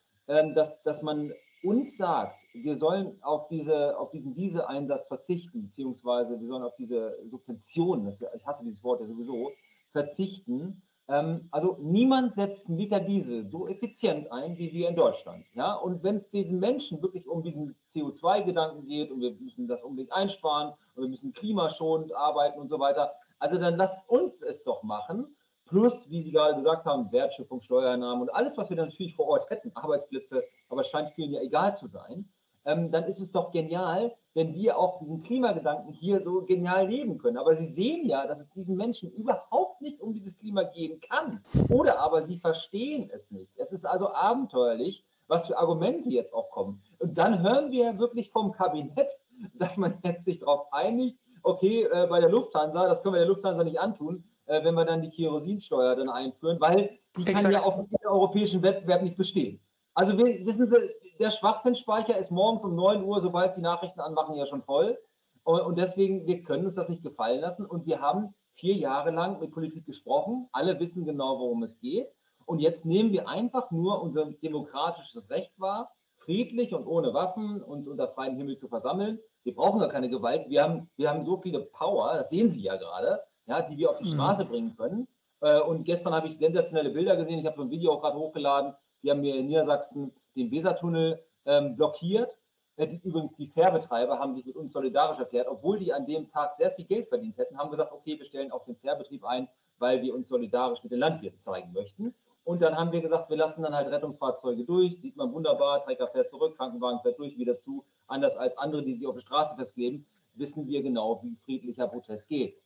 dass, 0.54 0.82
dass 0.82 1.02
man 1.02 1.32
uns 1.62 1.96
sagt, 1.96 2.40
wir 2.54 2.76
sollen 2.76 3.22
auf, 3.22 3.48
diese, 3.48 3.98
auf 3.98 4.10
diesen 4.10 4.34
Diesel-Einsatz 4.34 5.06
verzichten, 5.08 5.62
beziehungsweise 5.62 6.40
wir 6.40 6.46
sollen 6.46 6.62
auf 6.62 6.74
diese 6.76 7.18
Subventionen, 7.28 8.06
das, 8.06 8.20
ich 8.34 8.46
hasse 8.46 8.64
dieses 8.64 8.82
Wort 8.82 9.00
ja 9.00 9.06
sowieso, 9.06 9.52
verzichten. 9.92 10.82
Ähm, 11.08 11.48
also 11.50 11.76
niemand 11.80 12.34
setzt 12.34 12.68
einen 12.68 12.78
Liter 12.78 13.00
Diesel 13.00 13.50
so 13.50 13.68
effizient 13.68 14.30
ein 14.32 14.56
wie 14.56 14.72
wir 14.72 14.88
in 14.88 14.96
Deutschland. 14.96 15.44
Ja? 15.54 15.74
Und 15.74 16.02
wenn 16.02 16.16
es 16.16 16.30
diesen 16.30 16.60
Menschen 16.60 17.02
wirklich 17.02 17.26
um 17.26 17.42
diesen 17.42 17.74
CO2-Gedanken 17.88 18.86
geht 18.86 19.10
und 19.10 19.20
wir 19.20 19.32
müssen 19.34 19.66
das 19.66 19.82
unbedingt 19.82 20.12
einsparen 20.12 20.74
und 20.94 21.02
wir 21.02 21.08
müssen 21.08 21.32
klimaschonend 21.32 22.14
arbeiten 22.14 22.60
und 22.60 22.68
so 22.68 22.78
weiter, 22.78 23.12
also 23.38 23.58
dann 23.58 23.76
lasst 23.76 24.08
uns 24.08 24.42
es 24.42 24.64
doch 24.64 24.82
machen 24.82 25.34
plus, 25.70 26.10
wie 26.10 26.20
Sie 26.20 26.32
gerade 26.32 26.56
gesagt 26.56 26.84
haben, 26.84 27.10
Wertschöpfung, 27.12 27.60
Steuereinnahmen 27.60 28.22
und 28.22 28.34
alles, 28.34 28.58
was 28.58 28.68
wir 28.68 28.76
natürlich 28.76 29.14
vor 29.14 29.28
Ort 29.28 29.48
hätten, 29.48 29.70
Arbeitsplätze, 29.74 30.44
aber 30.68 30.82
es 30.82 30.88
scheint 30.88 31.10
vielen 31.10 31.32
ja 31.32 31.40
egal 31.40 31.76
zu 31.76 31.86
sein, 31.86 32.28
ähm, 32.64 32.90
dann 32.90 33.04
ist 33.04 33.20
es 33.20 33.32
doch 33.32 33.52
genial, 33.52 34.14
wenn 34.34 34.54
wir 34.54 34.76
auch 34.76 34.98
diesen 34.98 35.22
Klimagedanken 35.22 35.92
hier 35.92 36.20
so 36.20 36.42
genial 36.42 36.88
leben 36.88 37.18
können. 37.18 37.38
Aber 37.38 37.54
Sie 37.54 37.66
sehen 37.66 38.06
ja, 38.06 38.26
dass 38.26 38.40
es 38.40 38.50
diesen 38.50 38.76
Menschen 38.76 39.10
überhaupt 39.12 39.80
nicht 39.80 40.00
um 40.00 40.12
dieses 40.12 40.36
Klima 40.38 40.64
gehen 40.64 41.00
kann. 41.00 41.42
Oder 41.68 42.00
aber 42.00 42.22
sie 42.22 42.36
verstehen 42.36 43.10
es 43.12 43.30
nicht. 43.30 43.50
Es 43.56 43.72
ist 43.72 43.86
also 43.86 44.12
abenteuerlich, 44.12 45.04
was 45.26 45.46
für 45.46 45.56
Argumente 45.56 46.10
jetzt 46.10 46.34
auch 46.34 46.50
kommen. 46.50 46.82
Und 46.98 47.16
dann 47.16 47.42
hören 47.42 47.70
wir 47.70 47.98
wirklich 47.98 48.30
vom 48.30 48.52
Kabinett, 48.52 49.10
dass 49.54 49.76
man 49.76 49.98
jetzt 50.02 50.24
sich 50.24 50.40
darauf 50.40 50.72
einigt, 50.72 51.18
okay, 51.42 51.84
äh, 51.84 52.06
bei 52.08 52.20
der 52.20 52.28
Lufthansa, 52.28 52.86
das 52.86 53.02
können 53.02 53.14
wir 53.14 53.20
der 53.20 53.28
Lufthansa 53.28 53.64
nicht 53.64 53.80
antun, 53.80 54.24
äh, 54.50 54.64
wenn 54.64 54.74
wir 54.74 54.84
dann 54.84 55.00
die 55.00 55.10
Kerosinsteuer 55.10 55.94
dann 55.94 56.08
einführen, 56.08 56.60
weil 56.60 56.98
die 57.16 57.22
Exakt. 57.22 57.44
kann 57.44 57.52
ja 57.52 57.62
auf 57.62 57.76
dem 57.76 57.88
europäischen 58.04 58.62
Wettbewerb 58.62 59.02
nicht 59.02 59.16
bestehen. 59.16 59.60
Also 59.94 60.18
wissen 60.18 60.66
Sie, 60.66 60.76
der 61.20 61.30
Schwachsinnspeicher 61.30 62.16
ist 62.16 62.32
morgens 62.32 62.64
um 62.64 62.74
9 62.74 63.04
Uhr, 63.04 63.20
sobald 63.20 63.54
Sie 63.54 63.60
Nachrichten 63.60 64.00
anmachen, 64.00 64.34
ja 64.34 64.46
schon 64.46 64.62
voll. 64.62 64.98
Und, 65.44 65.60
und 65.60 65.78
deswegen, 65.78 66.26
wir 66.26 66.42
können 66.42 66.64
uns 66.64 66.74
das 66.74 66.88
nicht 66.88 67.04
gefallen 67.04 67.40
lassen. 67.40 67.64
Und 67.64 67.86
wir 67.86 68.00
haben 68.00 68.34
vier 68.54 68.74
Jahre 68.74 69.12
lang 69.12 69.38
mit 69.38 69.52
Politik 69.52 69.86
gesprochen. 69.86 70.48
Alle 70.52 70.80
wissen 70.80 71.04
genau, 71.04 71.38
worum 71.38 71.62
es 71.62 71.78
geht. 71.78 72.08
Und 72.44 72.58
jetzt 72.58 72.84
nehmen 72.84 73.12
wir 73.12 73.28
einfach 73.28 73.70
nur 73.70 74.02
unser 74.02 74.32
demokratisches 74.32 75.30
Recht 75.30 75.52
wahr, 75.58 75.92
friedlich 76.16 76.74
und 76.74 76.86
ohne 76.86 77.14
Waffen 77.14 77.62
uns 77.62 77.86
unter 77.86 78.08
freiem 78.08 78.36
Himmel 78.36 78.56
zu 78.56 78.68
versammeln. 78.68 79.20
Wir 79.44 79.54
brauchen 79.54 79.78
gar 79.78 79.88
keine 79.88 80.10
Gewalt. 80.10 80.48
Wir 80.48 80.64
haben, 80.64 80.90
wir 80.96 81.08
haben 81.08 81.22
so 81.22 81.36
viele 81.36 81.60
Power, 81.60 82.14
das 82.14 82.30
sehen 82.30 82.50
Sie 82.50 82.62
ja 82.62 82.76
gerade 82.76 83.20
ja, 83.46 83.62
die 83.62 83.76
wir 83.76 83.90
auf 83.90 83.98
die 83.98 84.08
mhm. 84.08 84.14
Straße 84.14 84.44
bringen 84.44 84.76
können. 84.76 85.08
Äh, 85.40 85.60
und 85.60 85.84
gestern 85.84 86.14
habe 86.14 86.28
ich 86.28 86.36
sensationelle 86.36 86.90
Bilder 86.90 87.16
gesehen. 87.16 87.38
Ich 87.38 87.46
habe 87.46 87.56
so 87.56 87.62
ein 87.62 87.70
Video 87.70 87.92
auch 87.92 88.00
gerade 88.00 88.18
hochgeladen. 88.18 88.74
Die 89.02 89.10
haben 89.10 89.20
mir 89.20 89.36
in 89.36 89.46
Niedersachsen 89.46 90.12
den 90.36 90.50
Wesertunnel 90.50 91.22
ähm, 91.46 91.76
blockiert. 91.76 92.38
Äh, 92.76 92.86
die, 92.86 93.00
übrigens, 93.02 93.34
die 93.34 93.46
Fährbetreiber 93.46 94.18
haben 94.18 94.34
sich 94.34 94.44
mit 94.44 94.56
uns 94.56 94.72
solidarisch 94.72 95.18
erklärt, 95.18 95.48
obwohl 95.48 95.78
die 95.78 95.92
an 95.92 96.06
dem 96.06 96.28
Tag 96.28 96.54
sehr 96.54 96.70
viel 96.70 96.84
Geld 96.84 97.08
verdient 97.08 97.36
hätten, 97.38 97.58
haben 97.58 97.70
gesagt, 97.70 97.92
okay, 97.92 98.18
wir 98.18 98.24
stellen 98.24 98.52
auch 98.52 98.64
den 98.64 98.76
Fährbetrieb 98.76 99.24
ein, 99.24 99.48
weil 99.78 100.02
wir 100.02 100.14
uns 100.14 100.28
solidarisch 100.28 100.82
mit 100.82 100.92
den 100.92 100.98
Landwirten 100.98 101.40
zeigen 101.40 101.72
möchten. 101.72 102.14
Und 102.44 102.62
dann 102.62 102.76
haben 102.76 102.90
wir 102.90 103.00
gesagt, 103.00 103.28
wir 103.30 103.36
lassen 103.36 103.62
dann 103.62 103.74
halt 103.74 103.88
Rettungsfahrzeuge 103.88 104.64
durch. 104.64 104.98
Sieht 105.00 105.16
man 105.16 105.32
wunderbar, 105.32 105.84
Trecker 105.84 106.08
fährt 106.08 106.30
zurück, 106.30 106.56
Krankenwagen 106.56 107.00
fährt 107.00 107.18
durch, 107.18 107.36
wieder 107.36 107.58
zu. 107.58 107.84
Anders 108.06 108.36
als 108.36 108.56
andere, 108.56 108.82
die 108.82 108.94
sich 108.94 109.06
auf 109.06 109.14
der 109.14 109.20
Straße 109.20 109.56
festkleben, 109.56 110.06
wissen 110.34 110.66
wir 110.66 110.82
genau, 110.82 111.22
wie 111.22 111.36
friedlicher 111.44 111.86
Protest 111.86 112.28
geht. 112.28 112.56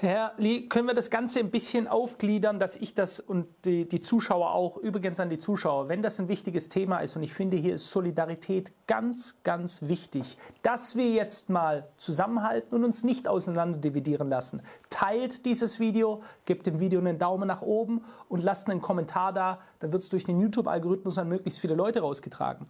Herr 0.00 0.34
Lee, 0.36 0.68
können 0.68 0.86
wir 0.86 0.94
das 0.94 1.10
Ganze 1.10 1.40
ein 1.40 1.50
bisschen 1.50 1.88
aufgliedern, 1.88 2.60
dass 2.60 2.76
ich 2.76 2.94
das 2.94 3.18
und 3.18 3.48
die, 3.64 3.88
die, 3.88 4.00
Zuschauer 4.00 4.52
auch, 4.52 4.76
übrigens 4.76 5.18
an 5.18 5.28
die 5.28 5.38
Zuschauer, 5.38 5.88
wenn 5.88 6.02
das 6.02 6.20
ein 6.20 6.28
wichtiges 6.28 6.68
Thema 6.68 6.98
ist 6.98 7.16
und 7.16 7.24
ich 7.24 7.34
finde, 7.34 7.56
hier 7.56 7.74
ist 7.74 7.90
Solidarität 7.90 8.72
ganz, 8.86 9.34
ganz 9.42 9.82
wichtig, 9.82 10.38
dass 10.62 10.94
wir 10.94 11.10
jetzt 11.10 11.50
mal 11.50 11.88
zusammenhalten 11.96 12.76
und 12.76 12.84
uns 12.84 13.02
nicht 13.02 13.26
auseinander 13.26 13.78
dividieren 13.78 14.28
lassen. 14.28 14.62
Teilt 14.88 15.44
dieses 15.44 15.80
Video, 15.80 16.22
gebt 16.44 16.66
dem 16.66 16.78
Video 16.78 17.00
einen 17.00 17.18
Daumen 17.18 17.48
nach 17.48 17.62
oben 17.62 18.04
und 18.28 18.44
lasst 18.44 18.70
einen 18.70 18.80
Kommentar 18.80 19.32
da, 19.32 19.58
dann 19.80 19.92
wird 19.92 20.04
es 20.04 20.10
durch 20.10 20.22
den 20.22 20.38
YouTube-Algorithmus 20.38 21.18
an 21.18 21.28
möglichst 21.28 21.58
viele 21.58 21.74
Leute 21.74 22.02
rausgetragen. 22.02 22.68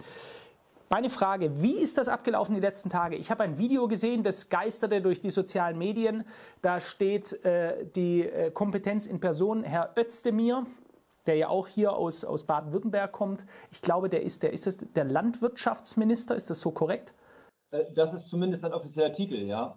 Meine 0.91 1.11
Frage, 1.11 1.63
wie 1.63 1.75
ist 1.75 1.99
das 1.99 2.09
abgelaufen 2.09 2.55
die 2.55 2.63
letzten 2.63 2.89
Tage? 2.89 3.17
Ich 3.17 3.31
habe 3.31 3.43
ein 3.43 3.59
Video 3.59 3.89
gesehen, 3.89 4.23
das 4.23 4.49
geisterte 4.49 5.03
durch 5.03 5.21
die 5.21 5.29
sozialen 5.29 5.77
Medien. 5.77 6.25
Da 6.63 6.81
steht 6.81 7.45
äh, 7.45 7.85
die 7.95 8.23
äh, 8.23 8.51
Kompetenz 8.51 9.05
in 9.05 9.21
Person, 9.21 9.65
Herr 9.65 9.93
Özdemir, 9.99 10.65
der 11.27 11.35
ja 11.35 11.49
auch 11.49 11.67
hier 11.69 11.93
aus, 11.93 12.25
aus 12.25 12.45
Baden-Württemberg 12.45 13.13
kommt. 13.13 13.45
Ich 13.71 13.83
glaube, 13.83 14.09
der 14.09 14.23
ist, 14.23 14.43
der 14.43 14.55
ist 14.55 14.67
das 14.67 14.79
der 14.79 15.05
Landwirtschaftsminister, 15.05 16.35
ist 16.35 16.49
das 16.49 16.61
so 16.61 16.71
korrekt? 16.71 17.13
Äh, 17.71 17.85
das 17.95 18.15
ist 18.15 18.29
zumindest 18.31 18.65
ein 18.65 18.73
offizieller 18.73 19.13
Titel, 19.13 19.37
ja. 19.37 19.75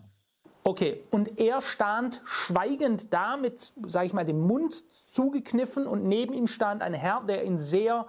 Okay, 0.64 1.04
und 1.12 1.40
er 1.42 1.60
stand 1.60 2.22
schweigend 2.24 3.12
da 3.12 3.36
mit, 3.36 3.74
sage 3.86 4.06
ich 4.06 4.14
mal, 4.14 4.24
dem 4.24 4.40
Mund 4.40 4.86
zugekniffen 5.12 5.88
und 5.88 6.06
neben 6.06 6.34
ihm 6.34 6.48
stand 6.48 6.84
ein 6.84 6.94
Herr, 6.94 7.24
der 7.28 7.42
in 7.44 7.58
sehr 7.58 8.06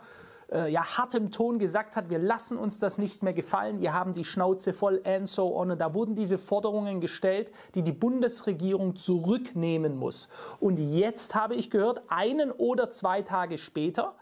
äh, 0.53 0.71
ja, 0.71 0.99
hartem 0.99 1.31
Ton 1.31 1.59
gesagt 1.59 1.97
hat, 1.97 2.11
wir 2.11 2.19
lassen 2.19 2.59
uns 2.59 2.79
das 2.79 2.99
nicht 2.99 3.23
mehr 3.23 3.33
gefallen, 3.33 3.81
wir 3.81 3.93
haben 3.93 4.13
die 4.13 4.25
Schnauze 4.25 4.73
voll 4.73 5.01
and 5.05 5.29
so 5.29 5.57
on. 5.57 5.71
Und 5.71 5.81
da 5.81 5.95
wurden 5.95 6.15
diese 6.15 6.39
Forderungen 6.39 7.01
gestellt, 7.01 7.53
die 7.75 7.83
die 7.83 7.93
Bundesregierung 7.93 8.97
zurücknehmen 8.97 9.97
muss. 9.97 10.29
Und 10.61 10.79
jetzt 10.79 11.35
habe 11.35 11.55
ich 11.55 11.71
gehört, 11.71 12.03
einen 12.09 12.51
oder 12.51 12.91
zwei 12.91 13.23
Tage 13.23 13.59
später 13.59 14.15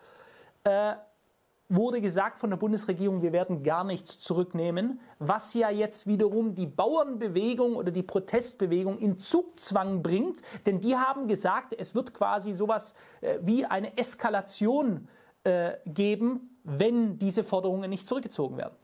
äh, 0.64 0.94
wurde 1.68 2.00
gesagt 2.00 2.40
von 2.40 2.50
der 2.50 2.56
Bundesregierung, 2.56 3.22
wir 3.22 3.32
werden 3.32 3.62
gar 3.62 3.84
nichts 3.84 4.18
zurücknehmen, 4.18 5.00
was 5.20 5.54
ja 5.54 5.70
jetzt 5.70 6.06
wiederum 6.08 6.56
die 6.56 6.66
Bauernbewegung 6.66 7.76
oder 7.76 7.92
die 7.92 8.02
Protestbewegung 8.02 8.98
in 8.98 9.20
Zugzwang 9.20 10.02
bringt, 10.02 10.42
denn 10.66 10.80
die 10.80 10.96
haben 10.96 11.28
gesagt, 11.28 11.74
es 11.78 11.94
wird 11.94 12.12
quasi 12.12 12.52
sowas 12.52 12.94
äh, 13.20 13.38
wie 13.42 13.64
eine 13.64 13.96
Eskalation 13.96 15.08
äh, 15.44 15.72
geben, 15.86 16.58
wenn 16.64 17.18
diese 17.18 17.44
Forderungen 17.44 17.90
nicht 17.90 18.06
zurückgezogen 18.06 18.56
werden. 18.56 18.74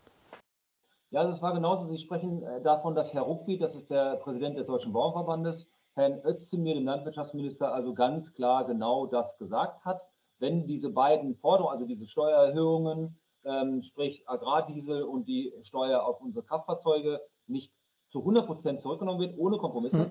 Ja, 1.10 1.25
das 1.25 1.40
war 1.40 1.54
genauso. 1.54 1.86
Sie 1.86 1.98
sprechen 1.98 2.42
äh, 2.42 2.60
davon, 2.62 2.94
dass 2.94 3.14
Herr 3.14 3.22
Ruckwied, 3.22 3.62
das 3.62 3.75
ist 3.75 3.90
der 3.90 4.16
Präsident 4.16 4.58
des 4.58 4.66
Deutschen 4.66 4.92
Bauernverbandes, 4.92 5.70
Herrn 5.94 6.20
Özdemir, 6.25 6.75
dem 6.75 6.84
Landwirtschaftsminister, 6.84 7.72
also 7.72 7.94
ganz 7.94 8.34
klar 8.34 8.66
genau 8.66 9.06
das 9.06 9.38
gesagt 9.38 9.84
hat. 9.84 10.02
Wenn 10.38 10.66
diese 10.66 10.90
beiden 10.90 11.34
Forderungen, 11.36 11.72
also 11.72 11.86
diese 11.86 12.06
Steuererhöhungen, 12.06 13.18
ähm, 13.44 13.82
sprich 13.82 14.28
Agrardiesel 14.28 15.04
und 15.04 15.26
die 15.26 15.54
Steuer 15.62 16.04
auf 16.04 16.20
unsere 16.20 16.44
Kraftfahrzeuge, 16.44 17.20
nicht 17.46 17.72
zu 18.08 18.18
100 18.20 18.46
Prozent 18.46 18.82
zurückgenommen 18.82 19.20
wird, 19.20 19.38
ohne 19.38 19.56
Kompromisse, 19.56 20.10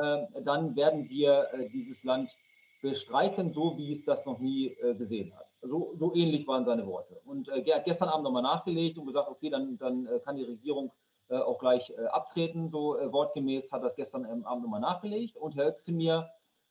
äh, 0.00 0.42
dann 0.42 0.76
werden 0.76 1.08
wir 1.08 1.48
äh, 1.52 1.68
dieses 1.68 2.04
Land 2.04 2.30
bestreiten, 2.90 3.52
so 3.52 3.76
wie 3.76 3.92
es 3.92 4.04
das 4.04 4.26
noch 4.26 4.38
nie 4.38 4.68
äh, 4.68 4.94
gesehen 4.94 5.34
hat. 5.34 5.46
So, 5.62 5.94
so, 5.96 6.14
ähnlich 6.14 6.46
waren 6.46 6.64
seine 6.64 6.86
Worte. 6.86 7.20
Und 7.24 7.48
äh, 7.48 7.62
er 7.62 7.76
hat 7.76 7.84
gestern 7.84 8.08
Abend 8.08 8.24
nochmal 8.24 8.42
nachgelegt 8.42 8.98
und 8.98 9.06
gesagt, 9.06 9.28
okay, 9.28 9.50
dann, 9.50 9.76
dann 9.78 10.06
äh, 10.06 10.20
kann 10.20 10.36
die 10.36 10.44
Regierung 10.44 10.92
äh, 11.28 11.38
auch 11.38 11.58
gleich 11.58 11.90
äh, 11.90 12.06
abtreten. 12.06 12.70
So 12.70 12.96
äh, 12.98 13.12
wortgemäß 13.12 13.72
hat 13.72 13.82
das 13.82 13.96
gestern 13.96 14.24
Abend 14.44 14.62
nochmal 14.62 14.80
nachgelegt. 14.80 15.36
Und 15.36 15.56
Herr 15.56 15.68
Özdemir 15.68 16.28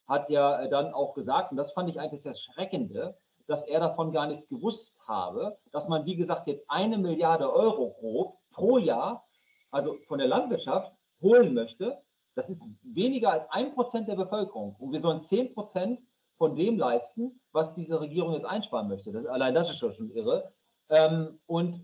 hat 0.07 0.29
ja 0.29 0.67
dann 0.67 0.93
auch 0.93 1.13
gesagt, 1.13 1.51
und 1.51 1.57
das 1.57 1.74
fand 1.74 1.89
ich 1.89 2.00
eigentlich 2.00 2.22
das 2.22 2.25
Erschreckende, 2.25 3.17
dass 3.48 3.65
er 3.65 3.79
davon 3.79 4.12
gar 4.12 4.27
nichts 4.27 4.48
gewusst 4.48 5.00
habe, 5.07 5.57
dass 5.72 5.88
man, 5.88 6.05
wie 6.05 6.15
gesagt, 6.15 6.48
jetzt 6.48 6.69
eine 6.69 6.98
Milliarde 6.98 7.51
Euro 7.51 7.95
grob 8.00 8.38
pro 8.51 8.77
Jahr, 8.77 9.27
also 9.72 9.98
von 10.07 10.19
der 10.19 10.27
Landwirtschaft, 10.27 10.98
holen 11.22 11.53
möchte. 11.53 12.01
Das 12.36 12.50
ist 12.50 12.70
weniger 12.84 13.32
als 13.32 13.50
ein 13.50 13.74
Prozent 13.74 14.08
der 14.08 14.15
Bevölkerung. 14.15 14.75
Und 14.80 14.92
wir 14.92 15.00
sollen 15.00 15.22
zehn 15.22 15.54
Prozent 15.54 16.00
von 16.38 16.56
dem 16.56 16.77
leisten, 16.77 17.39
was 17.51 17.74
diese 17.75 18.00
Regierung 18.00 18.34
jetzt 18.34 18.46
einsparen 18.46 18.89
möchte. 18.89 19.12
Das, 19.12 19.25
allein 19.25 19.54
das 19.54 19.70
ist 19.70 19.77
schon 19.77 20.12
irre. 20.12 20.51
Ähm, 20.89 21.39
und 21.48 21.82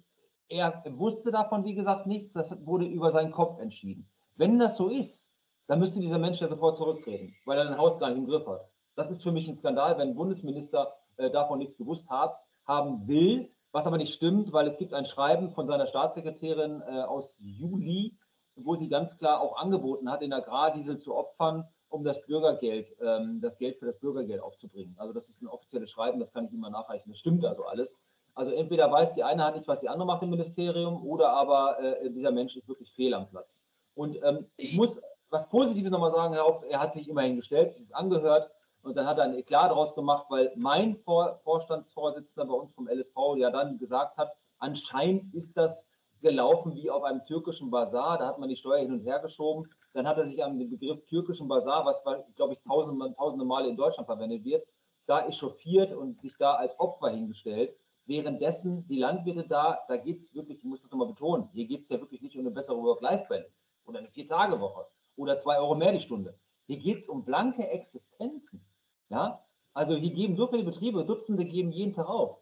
er 0.49 0.83
wusste 0.89 1.31
davon, 1.31 1.63
wie 1.63 1.73
gesagt, 1.73 2.05
nichts. 2.05 2.33
Das 2.33 2.65
wurde 2.65 2.85
über 2.85 3.11
seinen 3.11 3.31
Kopf 3.31 3.59
entschieden. 3.59 4.09
Wenn 4.35 4.59
das 4.59 4.75
so 4.75 4.89
ist, 4.89 5.33
dann 5.67 5.79
müsste 5.79 6.01
dieser 6.01 6.17
Mensch 6.17 6.41
ja 6.41 6.49
sofort 6.49 6.75
zurücktreten, 6.75 7.33
weil 7.45 7.57
er 7.57 7.69
ein 7.69 7.77
Haus 7.77 7.97
gar 7.97 8.09
nicht 8.09 8.17
im 8.17 8.27
Griff 8.27 8.45
hat. 8.45 8.69
Das 8.95 9.09
ist 9.09 9.23
für 9.23 9.31
mich 9.31 9.47
ein 9.47 9.55
Skandal, 9.55 9.97
wenn 9.97 10.09
ein 10.09 10.15
Bundesminister 10.15 10.93
äh, 11.15 11.31
davon 11.31 11.59
nichts 11.59 11.77
gewusst 11.77 12.09
hat, 12.09 12.37
haben 12.65 13.07
will, 13.07 13.49
was 13.71 13.87
aber 13.87 13.97
nicht 13.97 14.13
stimmt, 14.13 14.51
weil 14.51 14.67
es 14.67 14.77
gibt 14.77 14.93
ein 14.93 15.05
Schreiben 15.05 15.49
von 15.49 15.67
seiner 15.67 15.87
Staatssekretärin 15.87 16.81
äh, 16.81 17.03
aus 17.03 17.39
Juli, 17.41 18.17
wo 18.55 18.75
sie 18.75 18.89
ganz 18.89 19.17
klar 19.17 19.41
auch 19.41 19.57
angeboten 19.57 20.11
hat, 20.11 20.21
den 20.21 20.33
Agrardiesel 20.33 20.99
zu 20.99 21.15
opfern, 21.15 21.67
um 21.89 22.03
das 22.03 22.25
Bürgergeld, 22.25 22.95
ähm, 23.01 23.41
das 23.41 23.57
Geld 23.57 23.77
für 23.77 23.85
das 23.85 23.99
Bürgergeld 23.99 24.41
aufzubringen. 24.41 24.95
Also 24.97 25.13
das 25.13 25.29
ist 25.29 25.41
ein 25.41 25.47
offizielles 25.47 25.91
Schreiben, 25.91 26.19
das 26.19 26.31
kann 26.31 26.45
ich 26.45 26.51
Ihnen 26.51 26.61
mal 26.61 26.69
nachreichen. 26.69 27.09
Das 27.09 27.19
stimmt 27.19 27.45
also 27.45 27.65
alles. 27.65 27.97
Also 28.33 28.51
entweder 28.51 28.89
weiß 28.89 29.15
die 29.15 29.23
eine 29.23 29.43
Hand 29.43 29.57
nicht, 29.57 29.67
was 29.67 29.81
die 29.81 29.89
andere 29.89 30.05
macht 30.05 30.23
im 30.23 30.29
Ministerium, 30.29 31.05
oder 31.05 31.31
aber 31.33 31.79
äh, 31.79 32.09
dieser 32.11 32.31
Mensch 32.31 32.55
ist 32.55 32.67
wirklich 32.67 32.91
fehl 32.93 33.13
am 33.13 33.27
Platz. 33.27 33.61
Und 33.93 34.17
ähm, 34.23 34.49
ich 34.55 34.75
muss 34.75 35.01
was 35.31 35.47
Positives 35.49 35.91
nochmal 35.91 36.11
sagen, 36.11 36.33
Herr 36.33 36.45
Hopf, 36.45 36.63
er 36.69 36.79
hat 36.79 36.93
sich 36.93 37.07
immerhin 37.07 37.37
gestellt, 37.37 37.71
sich 37.71 37.83
ist 37.83 37.95
angehört 37.95 38.51
und 38.83 38.97
dann 38.97 39.07
hat 39.07 39.17
er 39.17 39.23
ein 39.23 39.33
Eklat 39.33 39.71
daraus 39.71 39.95
gemacht, 39.95 40.25
weil 40.29 40.51
mein 40.55 40.97
Vor 40.97 41.39
Vorstandsvorsitzender 41.43 42.47
bei 42.47 42.53
uns 42.53 42.73
vom 42.73 42.87
LSV 42.87 43.15
ja 43.37 43.49
dann 43.49 43.77
gesagt 43.77 44.17
hat, 44.17 44.33
anscheinend 44.59 45.33
ist 45.33 45.55
das 45.55 45.87
gelaufen 46.21 46.75
wie 46.75 46.89
auf 46.89 47.03
einem 47.03 47.25
türkischen 47.25 47.71
Bazar, 47.71 48.17
da 48.17 48.27
hat 48.27 48.39
man 48.39 48.49
die 48.49 48.55
Steuer 48.55 48.79
hin 48.79 48.91
und 48.91 49.01
her 49.01 49.19
geschoben 49.19 49.67
dann 49.93 50.07
hat 50.07 50.17
er 50.17 50.25
sich 50.25 50.43
an 50.43 50.57
den 50.57 50.69
Begriff 50.69 51.05
türkischen 51.05 51.47
Basar, 51.47 51.85
was, 51.85 52.03
glaube 52.35 52.53
ich, 52.53 52.59
tausende, 52.61 53.13
tausende 53.15 53.45
Male 53.45 53.69
in 53.69 53.75
Deutschland 53.75 54.05
verwendet 54.05 54.43
wird, 54.43 54.65
da 55.05 55.27
echauffiert 55.27 55.93
und 55.93 56.21
sich 56.21 56.37
da 56.37 56.53
als 56.55 56.79
Opfer 56.79 57.09
hingestellt. 57.09 57.75
Währenddessen 58.05 58.87
die 58.87 58.97
Landwirte 58.97 59.47
da, 59.47 59.79
da 59.87 59.97
geht 59.97 60.19
es 60.19 60.33
wirklich, 60.33 60.59
ich 60.59 60.63
muss 60.63 60.81
das 60.81 60.91
nochmal 60.91 61.07
betonen, 61.07 61.49
hier 61.53 61.65
geht 61.65 61.81
es 61.81 61.89
ja 61.89 61.99
wirklich 61.99 62.21
nicht 62.21 62.35
um 62.35 62.41
eine 62.41 62.51
bessere 62.51 62.81
Work-Life-Balance 62.81 63.71
oder 63.85 63.99
eine 63.99 64.09
Vier-Tage-Woche 64.09 64.87
oder 65.17 65.37
zwei 65.37 65.59
Euro 65.59 65.75
mehr 65.75 65.91
die 65.91 65.99
Stunde. 65.99 66.37
Hier 66.67 66.77
geht 66.77 67.03
es 67.03 67.09
um 67.09 67.25
blanke 67.25 67.67
Existenzen. 67.67 68.65
Ja? 69.09 69.43
Also 69.73 69.95
hier 69.95 70.13
geben 70.13 70.35
so 70.35 70.47
viele 70.47 70.63
Betriebe, 70.63 71.05
Dutzende 71.05 71.45
geben 71.45 71.71
jeden 71.71 71.93
Tag 71.93 72.07
auf. 72.07 72.40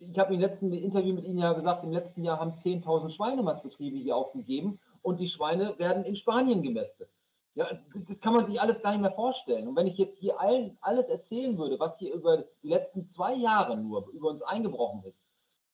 Ich 0.00 0.18
habe 0.18 0.34
im 0.34 0.40
letzten 0.40 0.72
Interview 0.72 1.14
mit 1.14 1.24
Ihnen 1.24 1.38
ja 1.38 1.52
gesagt, 1.52 1.82
im 1.82 1.90
letzten 1.90 2.22
Jahr 2.24 2.38
haben 2.38 2.52
10.000 2.52 3.08
Schweinemastbetriebe 3.10 3.96
hier 3.96 4.16
aufgegeben 4.16 4.78
und 5.02 5.18
die 5.18 5.26
Schweine 5.26 5.78
werden 5.78 6.04
in 6.04 6.14
Spanien 6.14 6.62
gemästet. 6.62 7.10
Ja, 7.54 7.66
das 8.06 8.20
kann 8.20 8.34
man 8.34 8.46
sich 8.46 8.60
alles 8.60 8.82
gar 8.82 8.92
nicht 8.92 9.00
mehr 9.00 9.10
vorstellen. 9.10 9.66
Und 9.66 9.74
wenn 9.74 9.88
ich 9.88 9.98
jetzt 9.98 10.20
hier 10.20 10.38
allen 10.38 10.78
alles 10.80 11.08
erzählen 11.08 11.58
würde, 11.58 11.80
was 11.80 11.98
hier 11.98 12.14
über 12.14 12.44
die 12.62 12.68
letzten 12.68 13.08
zwei 13.08 13.34
Jahre 13.34 13.76
nur 13.76 14.08
über 14.10 14.28
uns 14.28 14.42
eingebrochen 14.42 15.02
ist, 15.02 15.26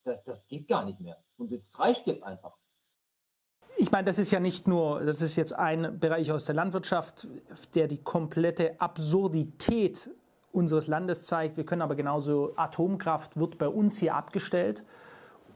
das, 0.04 0.23
das 0.25 0.47
geht 0.47 0.66
gar 0.69 0.87
nicht 0.87 1.00
mehr. 1.00 1.23
Und 1.37 1.52
das 1.52 1.78
reicht 1.78 2.07
jetzt 2.07 2.23
einfach. 2.23 2.57
Ich 3.76 3.90
meine, 3.90 4.04
das 4.04 4.19
ist 4.19 4.31
ja 4.31 4.40
nicht 4.40 4.69
nur, 4.69 5.00
das 5.00 5.21
ist 5.21 5.37
jetzt 5.37 5.52
ein 5.52 5.99
Bereich 5.99 6.31
aus 6.33 6.47
der 6.47 6.54
Landwirtschaft, 6.54 7.28
der 7.75 7.88
die 7.88 8.02
komplette 8.02 8.81
Absurdität 8.81 10.11
unseres 10.55 10.87
Landes 10.87 11.25
zeigt. 11.25 11.57
Wir 11.57 11.67
können 11.67 11.83
aber 11.83 11.95
genauso, 11.95 12.53
Atomkraft 12.57 13.37
wird 13.37 13.59
bei 13.59 13.69
uns 13.69 13.99
hier 13.99 14.15
abgestellt 14.15 14.85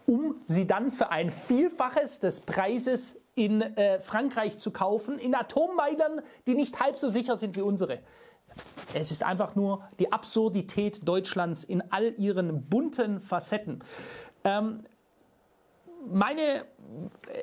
um 0.09 0.37
sie 0.47 0.67
dann 0.67 0.91
für 0.91 1.11
ein 1.11 1.31
Vielfaches 1.31 2.19
des 2.19 2.41
Preises 2.41 3.17
in 3.35 3.61
äh, 3.61 4.01
Frankreich 4.01 4.57
zu 4.57 4.71
kaufen, 4.71 5.19
in 5.19 5.35
Atommeilern, 5.35 6.23
die 6.47 6.55
nicht 6.55 6.81
halb 6.81 6.97
so 6.97 7.09
sicher 7.09 7.37
sind 7.37 7.57
wie 7.57 7.61
unsere. 7.61 7.99
Es 8.95 9.11
ist 9.11 9.23
einfach 9.23 9.55
nur 9.55 9.87
die 9.99 10.11
Absurdität 10.11 11.07
Deutschlands 11.07 11.63
in 11.63 11.83
all 11.93 12.15
ihren 12.17 12.63
bunten 12.71 13.21
Facetten. 13.21 13.85
Ähm, 14.45 14.85
meine, 16.11 16.65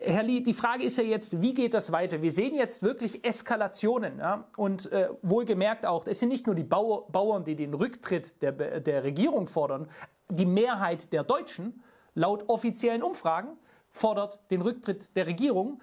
Herr 0.06 0.24
Lee, 0.24 0.42
die 0.42 0.54
Frage 0.54 0.84
ist 0.84 0.98
ja 0.98 1.04
jetzt, 1.04 1.42
wie 1.42 1.54
geht 1.54 1.74
das 1.74 1.92
weiter? 1.92 2.22
Wir 2.22 2.32
sehen 2.32 2.56
jetzt 2.56 2.84
wirklich 2.84 3.26
Eskalationen 3.26 4.20
ja? 4.20 4.46
und 4.56 4.92
äh, 4.92 5.10
wohlgemerkt 5.24 5.86
auch, 5.86 6.06
es 6.06 6.20
sind 6.20 6.30
nicht 6.30 6.46
nur 6.46 6.56
die 6.56 6.64
Bauer, 6.64 7.08
Bauern, 7.12 7.44
die 7.44 7.56
den 7.56 7.74
Rücktritt 7.74 8.42
der, 8.42 8.52
der 8.52 9.04
Regierung 9.04 9.48
fordern, 9.48 9.88
die 10.30 10.46
Mehrheit 10.46 11.12
der 11.12 11.24
Deutschen 11.24 11.84
laut 12.14 12.48
offiziellen 12.50 13.04
Umfragen 13.04 13.58
fordert 13.92 14.40
den 14.52 14.62
Rücktritt 14.62 15.16
der 15.16 15.26
Regierung. 15.26 15.82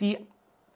Die, 0.00 0.18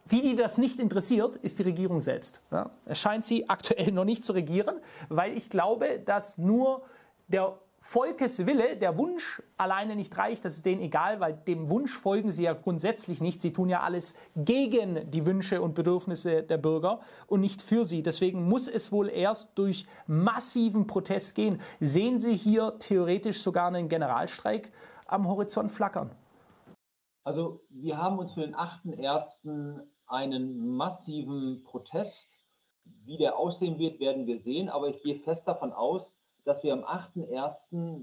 die, 0.06 0.22
die 0.22 0.36
das 0.36 0.56
nicht 0.58 0.80
interessiert, 0.80 1.36
ist 1.36 1.58
die 1.58 1.64
Regierung 1.64 2.00
selbst. 2.00 2.40
Ja, 2.50 2.70
es 2.86 2.98
scheint 2.98 3.26
sie 3.26 3.48
aktuell 3.48 3.92
noch 3.92 4.04
nicht 4.04 4.24
zu 4.24 4.32
regieren, 4.32 4.80
weil 5.08 5.36
ich 5.36 5.50
glaube, 5.50 6.00
dass 6.00 6.38
nur 6.38 6.82
der 7.28 7.58
Volkeswille, 7.82 8.76
der 8.76 8.96
Wunsch 8.98 9.42
alleine 9.56 9.96
nicht 9.96 10.16
reicht, 10.16 10.44
das 10.44 10.54
ist 10.54 10.66
denen 10.66 10.82
egal, 10.82 11.18
weil 11.18 11.32
dem 11.34 11.70
Wunsch 11.70 11.96
folgen 11.96 12.30
sie 12.30 12.44
ja 12.44 12.52
grundsätzlich 12.52 13.20
nicht. 13.20 13.40
Sie 13.40 13.52
tun 13.52 13.68
ja 13.68 13.80
alles 13.80 14.14
gegen 14.36 15.10
die 15.10 15.26
Wünsche 15.26 15.60
und 15.62 15.74
Bedürfnisse 15.74 16.42
der 16.42 16.58
Bürger 16.58 17.00
und 17.26 17.40
nicht 17.40 17.62
für 17.62 17.84
sie. 17.84 18.02
Deswegen 18.02 18.46
muss 18.46 18.68
es 18.68 18.92
wohl 18.92 19.08
erst 19.08 19.58
durch 19.58 19.86
massiven 20.06 20.86
Protest 20.86 21.34
gehen. 21.34 21.60
Sehen 21.80 22.20
Sie 22.20 22.36
hier 22.36 22.78
theoretisch 22.78 23.40
sogar 23.40 23.68
einen 23.68 23.88
Generalstreik 23.88 24.70
am 25.06 25.26
Horizont 25.26 25.72
flackern? 25.72 26.10
Also 27.24 27.60
wir 27.70 27.96
haben 27.96 28.18
uns 28.18 28.34
für 28.34 28.42
den 28.42 28.54
8.1. 28.54 29.80
einen 30.06 30.76
massiven 30.76 31.64
Protest, 31.64 32.38
wie 32.84 33.16
der 33.16 33.36
aussehen 33.36 33.78
wird, 33.78 34.00
werden 34.00 34.26
wir 34.26 34.38
sehen. 34.38 34.68
Aber 34.68 34.88
ich 34.88 35.02
gehe 35.02 35.16
fest 35.16 35.48
davon 35.48 35.72
aus, 35.72 36.19
dass 36.44 36.62
wir 36.62 36.72
am 36.72 36.84
8.1., 36.84 38.02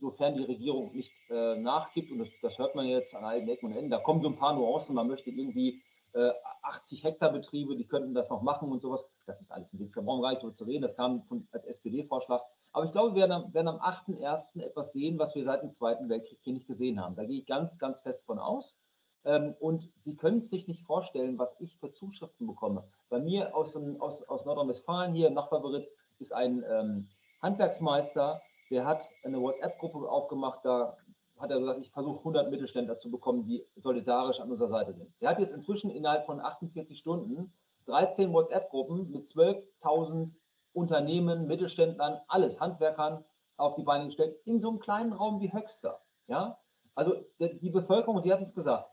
sofern 0.00 0.34
die 0.34 0.44
Regierung 0.44 0.92
nicht 0.94 1.12
äh, 1.30 1.56
nachgibt, 1.56 2.12
und 2.12 2.18
das, 2.18 2.30
das, 2.42 2.58
hört 2.58 2.74
man 2.74 2.86
jetzt 2.86 3.14
an 3.14 3.24
allen 3.24 3.48
Ecken 3.48 3.66
und 3.66 3.72
Enden, 3.72 3.90
da 3.90 3.98
kommen 3.98 4.20
so 4.20 4.28
ein 4.28 4.36
paar 4.36 4.54
Nuancen, 4.54 4.94
man 4.94 5.08
möchte 5.08 5.30
irgendwie 5.30 5.82
äh, 6.12 6.30
80 6.62 7.04
Hektar 7.04 7.32
Betriebe, 7.32 7.76
die 7.76 7.86
könnten 7.86 8.14
das 8.14 8.30
noch 8.30 8.42
machen 8.42 8.70
und 8.70 8.80
sowas. 8.80 9.04
Das 9.26 9.40
ist 9.40 9.50
alles 9.50 9.72
ein 9.72 9.80
Witz, 9.80 9.94
da 9.94 10.02
brauchen 10.02 10.20
wir 10.20 10.22
gar 10.22 10.30
nicht 10.30 10.42
drüber 10.42 10.54
zu 10.54 10.64
reden, 10.64 10.82
das 10.82 10.96
kam 10.96 11.22
von, 11.24 11.46
als 11.52 11.64
SPD-Vorschlag. 11.64 12.42
Aber 12.72 12.84
ich 12.84 12.92
glaube, 12.92 13.14
wir 13.14 13.28
werden, 13.28 13.52
werden 13.52 13.68
am 13.68 13.80
8.1. 13.80 14.62
etwas 14.62 14.92
sehen, 14.92 15.18
was 15.18 15.34
wir 15.34 15.44
seit 15.44 15.62
dem 15.62 15.72
Zweiten 15.72 16.08
Weltkrieg 16.08 16.38
hier 16.42 16.52
nicht 16.52 16.66
gesehen 16.66 17.00
haben. 17.00 17.16
Da 17.16 17.24
gehe 17.24 17.40
ich 17.40 17.46
ganz, 17.46 17.78
ganz 17.78 18.00
fest 18.00 18.26
von 18.26 18.38
aus. 18.38 18.76
Ähm, 19.24 19.54
und 19.58 19.90
Sie 19.98 20.16
können 20.16 20.40
sich 20.40 20.68
nicht 20.68 20.82
vorstellen, 20.82 21.38
was 21.38 21.56
ich 21.60 21.76
für 21.78 21.92
Zuschriften 21.92 22.46
bekomme. 22.46 22.84
Bei 23.08 23.18
mir 23.18 23.54
aus, 23.56 23.76
aus, 23.98 24.22
aus 24.22 24.44
Nordrhein-Westfalen 24.44 25.12
hier 25.12 25.28
im 25.28 25.34
Nachbarberitt 25.34 25.88
ist 26.18 26.32
ein 26.32 26.64
ähm, 26.68 27.08
Handwerksmeister, 27.40 28.40
der 28.70 28.84
hat 28.84 29.08
eine 29.24 29.40
WhatsApp-Gruppe 29.40 30.08
aufgemacht, 30.10 30.64
da 30.64 30.96
hat 31.38 31.50
er 31.50 31.60
gesagt, 31.60 31.80
ich 31.80 31.90
versuche 31.90 32.18
100 32.18 32.50
Mittelständler 32.50 32.98
zu 32.98 33.10
bekommen, 33.10 33.44
die 33.44 33.64
solidarisch 33.76 34.40
an 34.40 34.50
unserer 34.50 34.68
Seite 34.68 34.92
sind. 34.92 35.12
Der 35.20 35.30
hat 35.30 35.38
jetzt 35.38 35.52
inzwischen 35.52 35.90
innerhalb 35.90 36.26
von 36.26 36.40
48 36.40 36.98
Stunden 36.98 37.52
13 37.86 38.32
WhatsApp-Gruppen 38.32 39.10
mit 39.10 39.24
12.000 39.24 40.34
Unternehmen, 40.72 41.46
Mittelständlern, 41.46 42.20
alles 42.28 42.60
Handwerkern 42.60 43.24
auf 43.56 43.74
die 43.74 43.82
Beine 43.82 44.06
gestellt, 44.06 44.36
in 44.44 44.60
so 44.60 44.68
einem 44.68 44.80
kleinen 44.80 45.12
Raum 45.12 45.40
wie 45.40 45.52
Höxter. 45.52 46.00
Ja? 46.26 46.58
Also 46.94 47.16
die 47.38 47.70
Bevölkerung, 47.70 48.20
Sie 48.20 48.32
hatten 48.32 48.44
es 48.44 48.54
gesagt, 48.54 48.90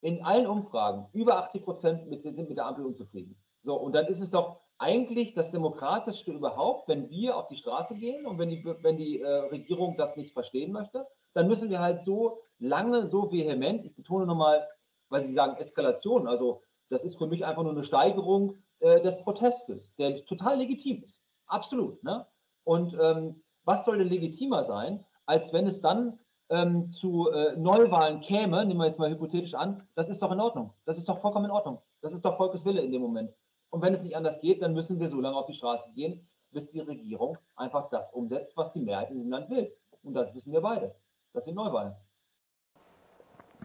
in 0.00 0.22
allen 0.24 0.46
Umfragen 0.46 1.08
über 1.12 1.38
80 1.38 1.64
Prozent 1.64 2.22
sind 2.22 2.48
mit 2.48 2.56
der 2.56 2.66
Ampel 2.66 2.84
unzufrieden. 2.84 3.36
So, 3.64 3.74
und 3.74 3.92
dann 3.92 4.06
ist 4.06 4.20
es 4.20 4.30
doch 4.30 4.60
eigentlich 4.82 5.34
das 5.34 5.52
Demokratischste 5.52 6.32
überhaupt, 6.32 6.88
wenn 6.88 7.08
wir 7.08 7.36
auf 7.36 7.46
die 7.46 7.56
Straße 7.56 7.94
gehen 7.94 8.26
und 8.26 8.38
wenn 8.38 8.50
die, 8.50 8.64
wenn 8.64 8.96
die 8.96 9.20
äh, 9.20 9.28
Regierung 9.28 9.96
das 9.96 10.16
nicht 10.16 10.32
verstehen 10.32 10.72
möchte, 10.72 11.06
dann 11.34 11.46
müssen 11.46 11.70
wir 11.70 11.78
halt 11.78 12.02
so 12.02 12.42
lange, 12.58 13.08
so 13.08 13.30
vehement, 13.30 13.84
ich 13.84 13.94
betone 13.94 14.26
nochmal, 14.26 14.68
weil 15.08 15.22
Sie 15.22 15.32
sagen 15.32 15.56
Eskalation, 15.56 16.26
also 16.26 16.62
das 16.90 17.04
ist 17.04 17.16
für 17.16 17.26
mich 17.26 17.44
einfach 17.44 17.62
nur 17.62 17.72
eine 17.72 17.84
Steigerung 17.84 18.56
äh, 18.80 19.00
des 19.00 19.16
Protestes, 19.18 19.94
der 19.96 20.24
total 20.26 20.58
legitim 20.58 21.02
ist. 21.04 21.22
Absolut. 21.46 22.02
Ne? 22.02 22.26
Und 22.64 22.96
ähm, 23.00 23.42
was 23.64 23.84
soll 23.84 23.98
denn 23.98 24.08
legitimer 24.08 24.64
sein, 24.64 25.04
als 25.26 25.52
wenn 25.52 25.66
es 25.66 25.80
dann 25.80 26.18
ähm, 26.50 26.92
zu 26.92 27.30
äh, 27.30 27.56
Neuwahlen 27.56 28.20
käme, 28.20 28.64
nehmen 28.64 28.80
wir 28.80 28.86
jetzt 28.86 28.98
mal 28.98 29.10
hypothetisch 29.10 29.54
an, 29.54 29.86
das 29.94 30.10
ist 30.10 30.20
doch 30.22 30.32
in 30.32 30.40
Ordnung. 30.40 30.72
Das 30.84 30.98
ist 30.98 31.08
doch 31.08 31.18
vollkommen 31.20 31.46
in 31.46 31.50
Ordnung. 31.52 31.80
Das 32.00 32.12
ist 32.12 32.24
doch 32.24 32.36
Volkes 32.36 32.64
Wille 32.64 32.82
in 32.82 32.90
dem 32.90 33.00
Moment. 33.00 33.32
Und 33.72 33.80
wenn 33.80 33.94
es 33.94 34.02
nicht 34.02 34.14
anders 34.14 34.38
geht, 34.38 34.60
dann 34.60 34.74
müssen 34.74 35.00
wir 35.00 35.08
so 35.08 35.18
lange 35.18 35.34
auf 35.34 35.46
die 35.46 35.54
Straße 35.54 35.92
gehen, 35.94 36.28
bis 36.50 36.72
die 36.72 36.80
Regierung 36.80 37.38
einfach 37.56 37.88
das 37.88 38.12
umsetzt, 38.12 38.54
was 38.54 38.74
die 38.74 38.82
Mehrheit 38.82 39.08
in 39.08 39.16
diesem 39.16 39.30
Land 39.30 39.48
will. 39.48 39.74
Und 40.02 40.12
das 40.12 40.34
wissen 40.34 40.52
wir 40.52 40.60
beide. 40.60 40.94
Das 41.32 41.46
sind 41.46 41.54
Neuwahlen. 41.54 41.94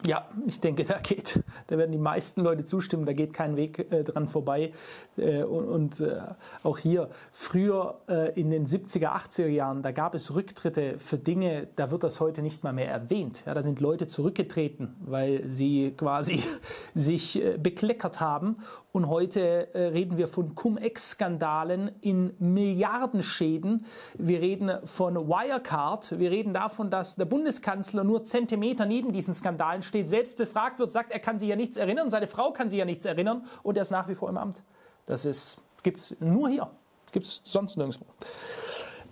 Ja, 0.05 0.27
ich 0.45 0.59
denke, 0.61 0.83
da 0.83 0.99
geht, 0.99 1.43
da 1.67 1.77
werden 1.77 1.91
die 1.91 1.97
meisten 1.97 2.41
Leute 2.41 2.65
zustimmen, 2.65 3.05
da 3.05 3.13
geht 3.13 3.33
kein 3.33 3.55
Weg 3.55 3.91
äh, 3.91 4.03
dran 4.03 4.27
vorbei. 4.27 4.71
Äh, 5.17 5.43
und, 5.43 5.65
und 5.65 5.99
äh, 5.99 6.21
auch 6.63 6.77
hier, 6.77 7.09
früher 7.31 7.99
äh, 8.07 8.39
in 8.39 8.51
den 8.51 8.67
70er, 8.67 9.07
80er 9.07 9.47
Jahren, 9.47 9.81
da 9.81 9.91
gab 9.91 10.13
es 10.13 10.35
Rücktritte 10.35 10.99
für 10.99 11.17
Dinge, 11.17 11.67
da 11.75 11.89
wird 11.89 12.03
das 12.03 12.19
heute 12.19 12.41
nicht 12.41 12.63
mal 12.63 12.73
mehr 12.73 12.89
erwähnt. 12.89 13.43
Ja, 13.45 13.53
da 13.53 13.61
sind 13.61 13.79
Leute 13.79 14.07
zurückgetreten, 14.07 14.95
weil 14.99 15.47
sie 15.47 15.93
quasi 15.97 16.43
sich 16.95 17.43
äh, 17.43 17.57
bekleckert 17.57 18.19
haben. 18.19 18.57
Und 18.91 19.09
heute 19.09 19.73
äh, 19.75 19.89
reden 19.89 20.17
wir 20.17 20.27
von 20.27 20.55
Cum-Ex-Skandalen 20.55 21.91
in 22.01 22.33
Milliardenschäden. 22.39 23.85
Wir 24.15 24.41
reden 24.41 24.71
von 24.85 25.15
Wirecard. 25.15 26.17
Wir 26.17 26.31
reden 26.31 26.53
davon, 26.53 26.89
dass 26.89 27.15
der 27.15 27.25
Bundeskanzler 27.25 28.03
nur 28.03 28.23
Zentimeter 28.23 28.85
neben 28.85 29.11
diesen 29.11 29.33
Skandalen 29.33 29.83
steht, 29.87 30.09
selbst 30.09 30.37
befragt 30.37 30.79
wird, 30.79 30.91
sagt, 30.91 31.11
er 31.11 31.19
kann 31.19 31.39
sich 31.39 31.49
ja 31.49 31.55
nichts 31.55 31.77
erinnern, 31.77 32.09
seine 32.09 32.27
Frau 32.27 32.51
kann 32.51 32.69
sich 32.69 32.79
ja 32.79 32.85
nichts 32.85 33.05
erinnern 33.05 33.45
und 33.63 33.77
er 33.77 33.81
ist 33.81 33.91
nach 33.91 34.07
wie 34.07 34.15
vor 34.15 34.29
im 34.29 34.37
Amt. 34.37 34.61
Das 35.05 35.57
gibt 35.83 35.97
es 35.97 36.15
nur 36.19 36.49
hier, 36.49 36.69
gibt 37.11 37.25
es 37.25 37.41
sonst 37.45 37.77
nirgendwo. 37.77 38.05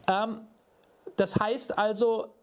Ähm, 0.08 0.42
das 1.16 1.38
heißt 1.40 1.78
also, 1.78 2.35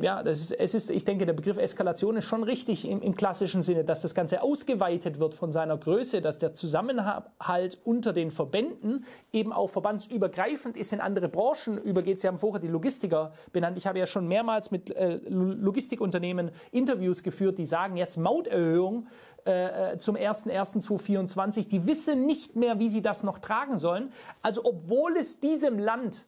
ja, 0.00 0.22
das 0.22 0.40
ist, 0.40 0.52
es 0.52 0.74
ist, 0.74 0.90
ich 0.90 1.04
denke, 1.04 1.24
der 1.24 1.32
Begriff 1.32 1.56
Eskalation 1.56 2.16
ist 2.16 2.24
schon 2.24 2.42
richtig 2.42 2.88
im, 2.88 3.00
im, 3.00 3.14
klassischen 3.14 3.62
Sinne, 3.62 3.84
dass 3.84 4.02
das 4.02 4.14
Ganze 4.14 4.42
ausgeweitet 4.42 5.20
wird 5.20 5.34
von 5.34 5.52
seiner 5.52 5.76
Größe, 5.76 6.20
dass 6.20 6.38
der 6.38 6.52
Zusammenhalt 6.52 7.78
unter 7.84 8.12
den 8.12 8.30
Verbänden 8.30 9.04
eben 9.32 9.52
auch 9.52 9.68
verbandsübergreifend 9.68 10.76
ist 10.76 10.92
in 10.92 11.00
andere 11.00 11.28
Branchen 11.28 11.78
übergeht. 11.78 12.20
Sie 12.20 12.26
haben 12.26 12.38
vorher 12.38 12.60
die 12.60 12.68
Logistiker 12.68 13.32
benannt. 13.52 13.78
Ich 13.78 13.86
habe 13.86 13.98
ja 13.98 14.06
schon 14.06 14.26
mehrmals 14.26 14.70
mit 14.70 14.94
äh, 14.94 15.20
Logistikunternehmen 15.28 16.50
Interviews 16.72 17.22
geführt, 17.22 17.58
die 17.58 17.66
sagen 17.66 17.96
jetzt 17.96 18.16
Mauterhöhung 18.16 19.06
äh, 19.46 19.92
äh 19.92 19.98
zum 19.98 20.16
01.01.2024. 20.16 21.68
Die 21.68 21.86
wissen 21.86 22.26
nicht 22.26 22.56
mehr, 22.56 22.78
wie 22.78 22.88
sie 22.88 23.02
das 23.02 23.22
noch 23.22 23.38
tragen 23.38 23.78
sollen. 23.78 24.12
Also 24.42 24.64
obwohl 24.64 25.16
es 25.16 25.38
diesem 25.38 25.78
Land 25.78 26.26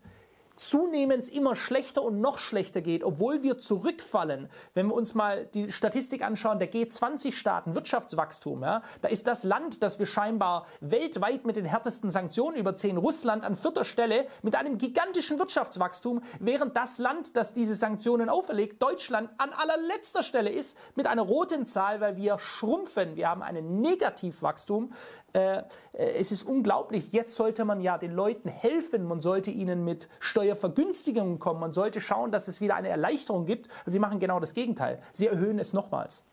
zunehmend 0.61 1.29
immer 1.29 1.57
schlechter 1.57 2.03
und 2.03 2.21
noch 2.21 2.39
schlechter 2.39 2.81
geht, 2.81 3.03
obwohl 3.03 3.43
wir 3.43 3.59
zurückfallen. 3.59 4.49
Wenn 4.75 4.87
wir 4.87 4.95
uns 4.95 5.15
mal 5.15 5.47
die 5.47 5.73
Statistik 5.73 6.23
anschauen, 6.23 6.59
der 6.59 6.71
G20-Staaten 6.71 7.75
Wirtschaftswachstum, 7.75 8.63
ja, 8.63 8.83
da 9.03 9.09
ist 9.09 9.27
das 9.27 9.43
Land, 9.45 9.83
das 9.83 9.99
wir 9.99 10.07
scheinbar 10.07 10.67
weltweit 10.81 11.47
mit 11.47 11.57
den 11.57 11.65
härtesten 11.65 12.11
Sanktionen 12.11 12.57
überziehen, 12.57 12.97
Russland 12.97 13.45
an 13.45 13.57
vierter 13.57 13.85
Stelle 13.85 14.27
mit 14.43 14.55
einem 14.55 14.79
gigantischen 14.79 15.39
Wirtschaftswachstum, 15.39 16.23
während 16.39 16.77
das 16.77 16.99
Land, 16.99 17.37
das 17.37 17.53
diese 17.55 17.75
Sanktionen 17.75 18.29
auferlegt, 18.29 18.83
Deutschland, 18.83 19.31
an 19.39 19.53
allerletzter 19.53 20.23
Stelle 20.23 20.51
ist 20.51 20.77
mit 20.95 21.07
einer 21.07 21.23
roten 21.23 21.67
Zahl, 21.67 22.01
weil 22.01 22.17
wir 22.17 22.39
schrumpfen. 22.39 23.17
Wir 23.17 23.29
haben 23.29 23.43
ein 23.43 23.81
Negativwachstum. 23.81 24.93
Äh, 25.33 25.59
äh, 25.59 25.63
es 25.93 26.33
ist 26.33 26.43
unglaublich. 26.43 27.13
Jetzt 27.13 27.37
sollte 27.37 27.65
man 27.65 27.81
ja 27.81 27.99
den 27.99 28.13
Leuten 28.13 28.49
helfen. 28.49 29.05
Man 29.05 29.21
sollte 29.21 29.51
ihnen 29.51 29.85
mit 29.85 30.09
Steuervergünstigungen 30.51 31.39
kommen. 31.39 31.61
Man 31.61 31.73
sollte 31.73 32.01
schauen, 32.01 32.33
dass 32.33 32.49
es 32.49 32.61
wieder 32.61 32.75
eine 32.75 32.89
Erleichterung 32.89 33.47
gibt. 33.47 33.69
Sie 33.87 33.99
machen 33.99 34.21
genau 34.21 34.41
das 34.41 34.55
Gegenteil. 34.55 35.01
Sie 35.13 35.27
erhöhen 35.27 35.59
es 35.59 35.73
nochmals. 35.73 36.25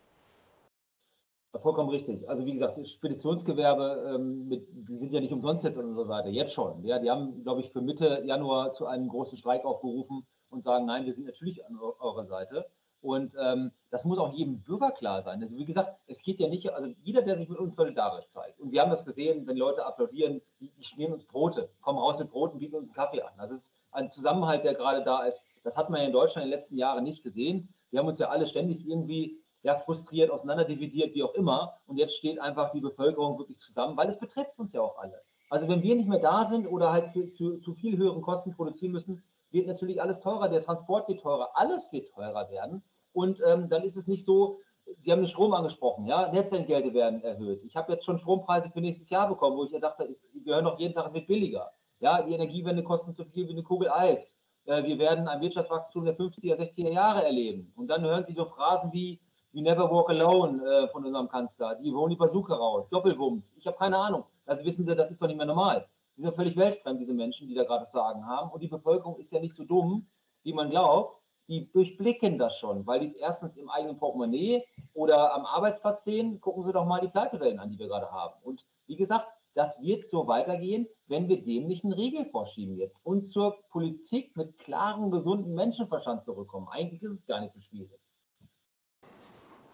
Vollkommen 1.61 1.89
richtig. 1.89 2.29
Also 2.29 2.45
wie 2.45 2.53
gesagt, 2.53 2.77
das 2.77 2.91
Speditionsgewerbe, 2.91 4.13
ähm, 4.15 4.47
mit, 4.47 4.67
die 4.71 4.95
sind 4.95 5.11
ja 5.11 5.19
nicht 5.19 5.33
umsonst 5.33 5.65
jetzt 5.65 5.79
an 5.79 5.85
unserer 5.85 6.05
Seite, 6.05 6.29
jetzt 6.29 6.53
schon. 6.53 6.83
Ja, 6.83 6.99
die 6.99 7.09
haben, 7.09 7.43
glaube 7.43 7.61
ich, 7.61 7.71
für 7.71 7.81
Mitte 7.81 8.21
Januar 8.25 8.73
zu 8.73 8.85
einem 8.85 9.07
großen 9.07 9.37
Streik 9.37 9.65
aufgerufen 9.65 10.27
und 10.49 10.63
sagen, 10.63 10.85
nein, 10.85 11.05
wir 11.05 11.13
sind 11.13 11.25
natürlich 11.25 11.65
an 11.65 11.79
eurer 11.79 12.25
Seite. 12.25 12.67
Und 13.01 13.35
ähm, 13.39 13.71
das 13.89 14.05
muss 14.05 14.17
auch 14.17 14.33
jedem 14.33 14.61
Bürger 14.61 14.91
klar 14.91 15.21
sein. 15.21 15.41
Also 15.41 15.55
wie 15.55 15.65
gesagt, 15.65 15.97
es 16.07 16.23
geht 16.23 16.39
ja 16.39 16.47
nicht, 16.47 16.69
also 16.71 16.93
jeder, 17.03 17.21
der 17.21 17.37
sich 17.37 17.47
mit 17.47 17.59
uns 17.59 17.75
solidarisch 17.75 18.27
zeigt. 18.29 18.59
Und 18.59 18.71
wir 18.71 18.81
haben 18.81 18.89
das 18.89 19.05
gesehen, 19.05 19.45
wenn 19.47 19.55
Leute 19.55 19.85
applaudieren, 19.85 20.41
die, 20.59 20.71
die 20.71 20.83
schmieren 20.83 21.13
uns 21.13 21.25
Brote, 21.25 21.69
kommen 21.81 21.99
raus 21.99 22.19
mit 22.19 22.31
Broten, 22.31 22.59
bieten 22.59 22.75
uns 22.75 22.89
einen 22.89 22.95
Kaffee 22.95 23.21
an. 23.21 23.33
Das 23.37 23.51
ist 23.51 23.75
ein 23.91 24.09
Zusammenhalt, 24.11 24.63
der 24.65 24.73
gerade 24.73 25.03
da 25.03 25.23
ist. 25.23 25.43
Das 25.63 25.77
hat 25.77 25.89
man 25.89 26.01
ja 26.01 26.07
in 26.07 26.13
Deutschland 26.13 26.45
in 26.45 26.51
den 26.51 26.57
letzten 26.57 26.77
Jahren 26.77 27.03
nicht 27.03 27.23
gesehen. 27.23 27.73
Wir 27.91 27.99
haben 27.99 28.07
uns 28.07 28.19
ja 28.19 28.29
alle 28.29 28.47
ständig 28.47 28.85
irgendwie 28.85 29.39
ja, 29.61 29.75
frustriert, 29.75 30.31
auseinanderdividiert, 30.31 31.13
wie 31.15 31.23
auch 31.23 31.33
immer. 31.33 31.77
Und 31.87 31.97
jetzt 31.97 32.15
steht 32.15 32.39
einfach 32.39 32.71
die 32.71 32.81
Bevölkerung 32.81 33.37
wirklich 33.37 33.59
zusammen, 33.59 33.97
weil 33.97 34.09
es 34.09 34.19
betrifft 34.19 34.57
uns 34.57 34.73
ja 34.73 34.81
auch 34.81 34.97
alle. 34.97 35.21
Also 35.49 35.67
wenn 35.67 35.81
wir 35.81 35.95
nicht 35.95 36.09
mehr 36.09 36.19
da 36.19 36.45
sind 36.45 36.67
oder 36.67 36.91
halt 36.91 37.11
zu, 37.33 37.57
zu 37.59 37.73
viel 37.73 37.97
höheren 37.97 38.21
Kosten 38.21 38.53
produzieren 38.53 38.91
müssen, 38.91 39.23
wird 39.51 39.67
natürlich 39.67 40.01
alles 40.01 40.19
teurer, 40.21 40.49
der 40.49 40.61
Transport 40.61 41.07
wird 41.07 41.21
teurer, 41.21 41.49
alles 41.53 41.91
wird 41.91 42.09
teurer 42.09 42.49
werden. 42.49 42.83
Und 43.13 43.41
ähm, 43.45 43.69
dann 43.69 43.83
ist 43.83 43.97
es 43.97 44.07
nicht 44.07 44.25
so, 44.25 44.59
Sie 44.99 45.11
haben 45.11 45.19
den 45.19 45.27
Strom 45.27 45.53
angesprochen, 45.53 46.05
ja, 46.05 46.31
Netzentgelte 46.31 46.93
werden 46.93 47.21
erhöht. 47.21 47.61
Ich 47.65 47.75
habe 47.75 47.91
jetzt 47.91 48.05
schon 48.05 48.17
Strompreise 48.17 48.69
für 48.69 48.79
nächstes 48.79 49.09
Jahr 49.09 49.27
bekommen, 49.27 49.57
wo 49.57 49.65
ich 49.65 49.81
dachte, 49.81 50.07
wir 50.33 50.55
hören 50.55 50.65
doch 50.65 50.79
jeden 50.79 50.93
Tag, 50.93 51.07
es 51.07 51.13
wird 51.13 51.27
billiger. 51.27 51.71
Ja, 51.99 52.21
die 52.21 52.33
Energiewende 52.33 52.83
kostet 52.83 53.17
so 53.17 53.25
viel 53.25 53.47
wie 53.47 53.51
eine 53.51 53.63
Kugel 53.63 53.89
Eis. 53.89 54.41
Äh, 54.65 54.83
wir 54.83 54.97
werden 54.99 55.27
ein 55.27 55.41
Wirtschaftswachstum 55.41 56.05
der 56.05 56.17
50er, 56.17 56.55
60er 56.55 56.91
Jahre 56.91 57.25
erleben. 57.25 57.73
Und 57.75 57.87
dann 57.87 58.03
hören 58.03 58.23
Sie 58.25 58.33
so 58.33 58.45
Phrasen 58.45 58.93
wie, 58.93 59.19
We 59.53 59.61
never 59.61 59.89
walk 59.89 60.09
alone 60.09 60.63
äh, 60.63 60.87
von 60.89 61.05
unserem 61.05 61.29
Kanzler. 61.29 61.75
Die 61.75 61.91
holen 61.91 62.11
die 62.11 62.15
Bazooka 62.15 62.53
raus, 62.53 62.87
Doppelwumms. 62.89 63.55
Ich 63.57 63.65
habe 63.65 63.77
keine 63.77 63.97
Ahnung. 63.97 64.25
Also 64.45 64.63
wissen 64.63 64.85
Sie, 64.85 64.95
das 64.95 65.09
ist 65.09 65.21
doch 65.21 65.27
nicht 65.27 65.37
mehr 65.37 65.45
normal. 65.45 65.87
Die 66.17 66.21
sind 66.21 66.35
völlig 66.35 66.57
weltfremd, 66.57 66.99
diese 66.99 67.13
Menschen, 67.13 67.47
die 67.47 67.53
da 67.53 67.63
gerade 67.63 67.85
Sagen 67.85 68.25
haben. 68.25 68.49
Und 68.51 68.61
die 68.61 68.67
Bevölkerung 68.67 69.17
ist 69.17 69.31
ja 69.31 69.39
nicht 69.39 69.53
so 69.53 69.63
dumm, 69.63 70.07
wie 70.43 70.53
man 70.53 70.69
glaubt. 70.69 71.21
Die 71.47 71.71
durchblicken 71.71 72.37
das 72.37 72.57
schon, 72.57 72.85
weil 72.85 72.99
die 72.99 73.05
es 73.05 73.13
erstens 73.13 73.55
im 73.55 73.69
eigenen 73.69 73.97
Portemonnaie 73.97 74.65
oder 74.93 75.33
am 75.33 75.45
Arbeitsplatz 75.45 76.03
sehen. 76.03 76.41
Gucken 76.41 76.63
Sie 76.63 76.73
doch 76.73 76.85
mal 76.85 76.99
die 76.99 77.07
Pleitewellen 77.07 77.59
an, 77.59 77.69
die 77.69 77.79
wir 77.79 77.87
gerade 77.87 78.11
haben. 78.11 78.33
Und 78.43 78.65
wie 78.87 78.97
gesagt, 78.97 79.27
das 79.53 79.79
wird 79.81 80.09
so 80.09 80.27
weitergehen, 80.27 80.87
wenn 81.07 81.29
wir 81.29 81.43
dem 81.43 81.67
nicht 81.67 81.83
einen 81.83 81.93
Riegel 81.93 82.25
vorschieben 82.25 82.75
jetzt 82.77 83.05
und 83.05 83.27
zur 83.27 83.57
Politik 83.69 84.35
mit 84.35 84.57
klarem, 84.57 85.09
gesunden 85.09 85.53
Menschenverstand 85.53 86.23
zurückkommen. 86.23 86.67
Eigentlich 86.69 87.01
ist 87.01 87.13
es 87.13 87.25
gar 87.25 87.41
nicht 87.41 87.53
so 87.53 87.59
schwierig. 87.59 87.99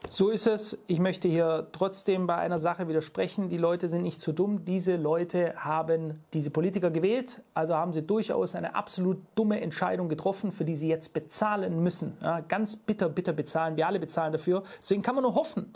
So 0.10 0.30
ist 0.30 0.48
es. 0.48 0.78
Ich 0.88 1.00
möchte 1.00 1.28
hier 1.28 1.68
trotzdem 1.72 2.28
bei 2.28 2.36
einer 2.36 2.60
Sache 2.60 2.88
widersprechen. 2.88 3.50
Die 3.50 3.58
Leute 3.58 3.88
sind 3.88 4.04
nicht 4.04 4.22
zu 4.22 4.32
so 4.32 4.36
dumm. 4.36 4.66
Diese 4.66 4.96
Leute 4.96 5.56
haben 5.58 6.24
diese 6.34 6.52
Politiker 6.52 6.92
gewählt. 6.92 7.42
Also 7.54 7.76
haben 7.76 7.94
sie 7.94 8.04
durchaus 8.04 8.54
eine 8.54 8.76
absolut 8.76 9.18
dumme 9.36 9.62
Entscheidung 9.62 10.10
getroffen, 10.10 10.52
für 10.52 10.66
die 10.66 10.76
sie 10.76 10.88
jetzt 10.88 11.14
bezahlen 11.14 11.82
müssen. 11.82 12.18
Ja, 12.22 12.42
ganz 12.42 12.76
bitter, 12.76 13.10
bitter 13.10 13.34
bezahlen. 13.34 13.76
Wir 13.76 13.88
alle 13.88 14.00
bezahlen 14.00 14.34
dafür. 14.34 14.64
Deswegen 14.82 15.02
kann 15.02 15.16
man 15.16 15.24
nur 15.24 15.36
hoffen, 15.36 15.74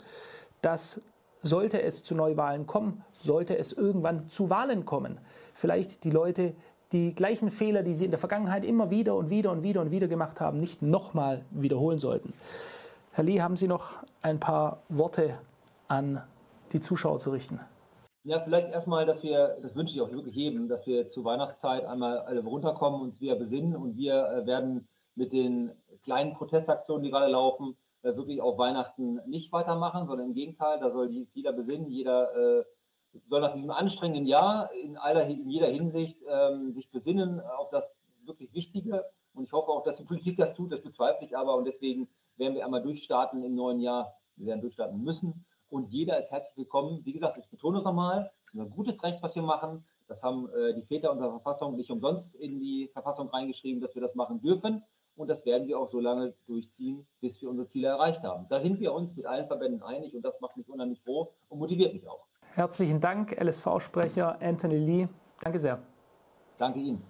dass 0.62 1.00
sollte 1.42 1.82
es 1.82 2.02
zu 2.02 2.14
Neuwahlen 2.14 2.66
kommen, 2.66 3.04
sollte 3.22 3.56
es 3.56 3.72
irgendwann 3.72 4.28
zu 4.28 4.50
Wahlen 4.50 4.84
kommen, 4.84 5.18
vielleicht 5.54 6.04
die 6.04 6.10
Leute 6.10 6.54
die 6.92 7.14
gleichen 7.14 7.50
Fehler, 7.50 7.82
die 7.82 7.94
sie 7.94 8.06
in 8.06 8.10
der 8.10 8.18
Vergangenheit 8.18 8.64
immer 8.64 8.90
wieder 8.90 9.14
und 9.14 9.28
wieder 9.28 9.50
und 9.50 9.62
wieder 9.62 9.82
und 9.82 9.90
wieder 9.90 10.08
gemacht 10.08 10.40
haben, 10.40 10.58
nicht 10.58 10.80
nochmal 10.80 11.44
wiederholen 11.50 11.98
sollten. 11.98 12.32
Herr 13.18 13.24
Lee, 13.24 13.42
haben 13.42 13.56
Sie 13.56 13.66
noch 13.66 13.96
ein 14.22 14.38
paar 14.38 14.80
Worte 14.88 15.40
an 15.88 16.22
die 16.70 16.78
Zuschauer 16.78 17.18
zu 17.18 17.30
richten? 17.30 17.58
Ja, 18.22 18.38
vielleicht 18.38 18.70
erstmal, 18.70 19.06
dass 19.06 19.24
wir, 19.24 19.58
das 19.60 19.74
wünsche 19.74 19.96
ich 19.96 20.00
auch 20.00 20.12
wirklich 20.12 20.36
jedem, 20.36 20.68
dass 20.68 20.86
wir 20.86 21.04
zur 21.04 21.24
Weihnachtszeit 21.24 21.84
einmal 21.84 22.20
alle 22.20 22.44
runterkommen, 22.44 23.00
uns 23.00 23.20
wieder 23.20 23.34
besinnen 23.34 23.74
und 23.74 23.96
wir 23.96 24.24
äh, 24.24 24.46
werden 24.46 24.86
mit 25.16 25.32
den 25.32 25.72
kleinen 26.04 26.34
Protestaktionen, 26.34 27.02
die 27.02 27.10
gerade 27.10 27.32
laufen, 27.32 27.76
äh, 28.02 28.14
wirklich 28.14 28.40
auch 28.40 28.56
Weihnachten 28.56 29.18
nicht 29.26 29.50
weitermachen, 29.50 30.06
sondern 30.06 30.28
im 30.28 30.34
Gegenteil, 30.34 30.78
da 30.78 30.92
soll 30.92 31.10
jeder 31.10 31.52
besinnen, 31.52 31.90
jeder 31.90 32.60
äh, 32.60 32.64
soll 33.28 33.40
nach 33.40 33.52
diesem 33.52 33.72
anstrengenden 33.72 34.26
Jahr 34.26 34.70
in, 34.80 34.96
aller, 34.96 35.26
in 35.26 35.50
jeder 35.50 35.66
Hinsicht 35.66 36.22
ähm, 36.28 36.72
sich 36.72 36.88
besinnen 36.92 37.40
auf 37.40 37.68
das 37.70 37.90
wirklich 38.24 38.54
Wichtige. 38.54 39.04
Und 39.34 39.42
ich 39.42 39.52
hoffe 39.52 39.72
auch, 39.72 39.82
dass 39.82 39.96
die 39.96 40.04
Politik 40.04 40.36
das 40.36 40.54
tut, 40.54 40.70
das 40.70 40.82
bezweifle 40.82 41.26
ich 41.26 41.36
aber. 41.36 41.56
Und 41.56 41.64
deswegen 41.64 42.08
werden 42.38 42.54
wir 42.54 42.64
einmal 42.64 42.82
durchstarten 42.82 43.42
im 43.42 43.54
neuen 43.54 43.80
Jahr. 43.80 44.14
Wir 44.36 44.46
werden 44.48 44.60
durchstarten 44.60 45.02
müssen. 45.02 45.44
Und 45.70 45.90
jeder 45.90 46.18
ist 46.18 46.30
herzlich 46.30 46.56
willkommen. 46.56 47.04
Wie 47.04 47.12
gesagt, 47.12 47.36
ich 47.38 47.48
betone 47.48 47.78
es 47.78 47.84
nochmal, 47.84 48.30
es 48.42 48.54
ist 48.54 48.60
ein 48.60 48.70
gutes 48.70 49.02
Recht, 49.02 49.22
was 49.22 49.34
wir 49.34 49.42
machen. 49.42 49.84
Das 50.06 50.22
haben 50.22 50.48
äh, 50.54 50.74
die 50.74 50.82
Väter 50.82 51.12
unserer 51.12 51.30
Verfassung 51.30 51.76
nicht 51.76 51.90
umsonst 51.90 52.34
in 52.36 52.58
die 52.58 52.88
Verfassung 52.92 53.28
reingeschrieben, 53.28 53.82
dass 53.82 53.94
wir 53.94 54.00
das 54.00 54.14
machen 54.14 54.40
dürfen. 54.40 54.82
Und 55.16 55.28
das 55.28 55.44
werden 55.44 55.66
wir 55.66 55.78
auch 55.78 55.88
so 55.88 56.00
lange 56.00 56.32
durchziehen, 56.46 57.06
bis 57.20 57.42
wir 57.42 57.50
unsere 57.50 57.66
Ziele 57.66 57.88
erreicht 57.88 58.22
haben. 58.22 58.46
Da 58.48 58.60
sind 58.60 58.80
wir 58.80 58.94
uns 58.94 59.16
mit 59.16 59.26
allen 59.26 59.46
Verbänden 59.46 59.82
einig 59.82 60.14
und 60.14 60.22
das 60.22 60.40
macht 60.40 60.56
mich 60.56 60.68
unheimlich 60.68 61.02
froh 61.02 61.32
und 61.48 61.58
motiviert 61.58 61.92
mich 61.92 62.08
auch. 62.08 62.24
Herzlichen 62.54 63.00
Dank, 63.00 63.32
LSV-Sprecher 63.38 64.40
Anthony 64.40 64.78
Lee. 64.78 65.08
Danke 65.42 65.58
sehr. 65.58 65.82
Danke 66.56 66.78
Ihnen. 66.78 67.02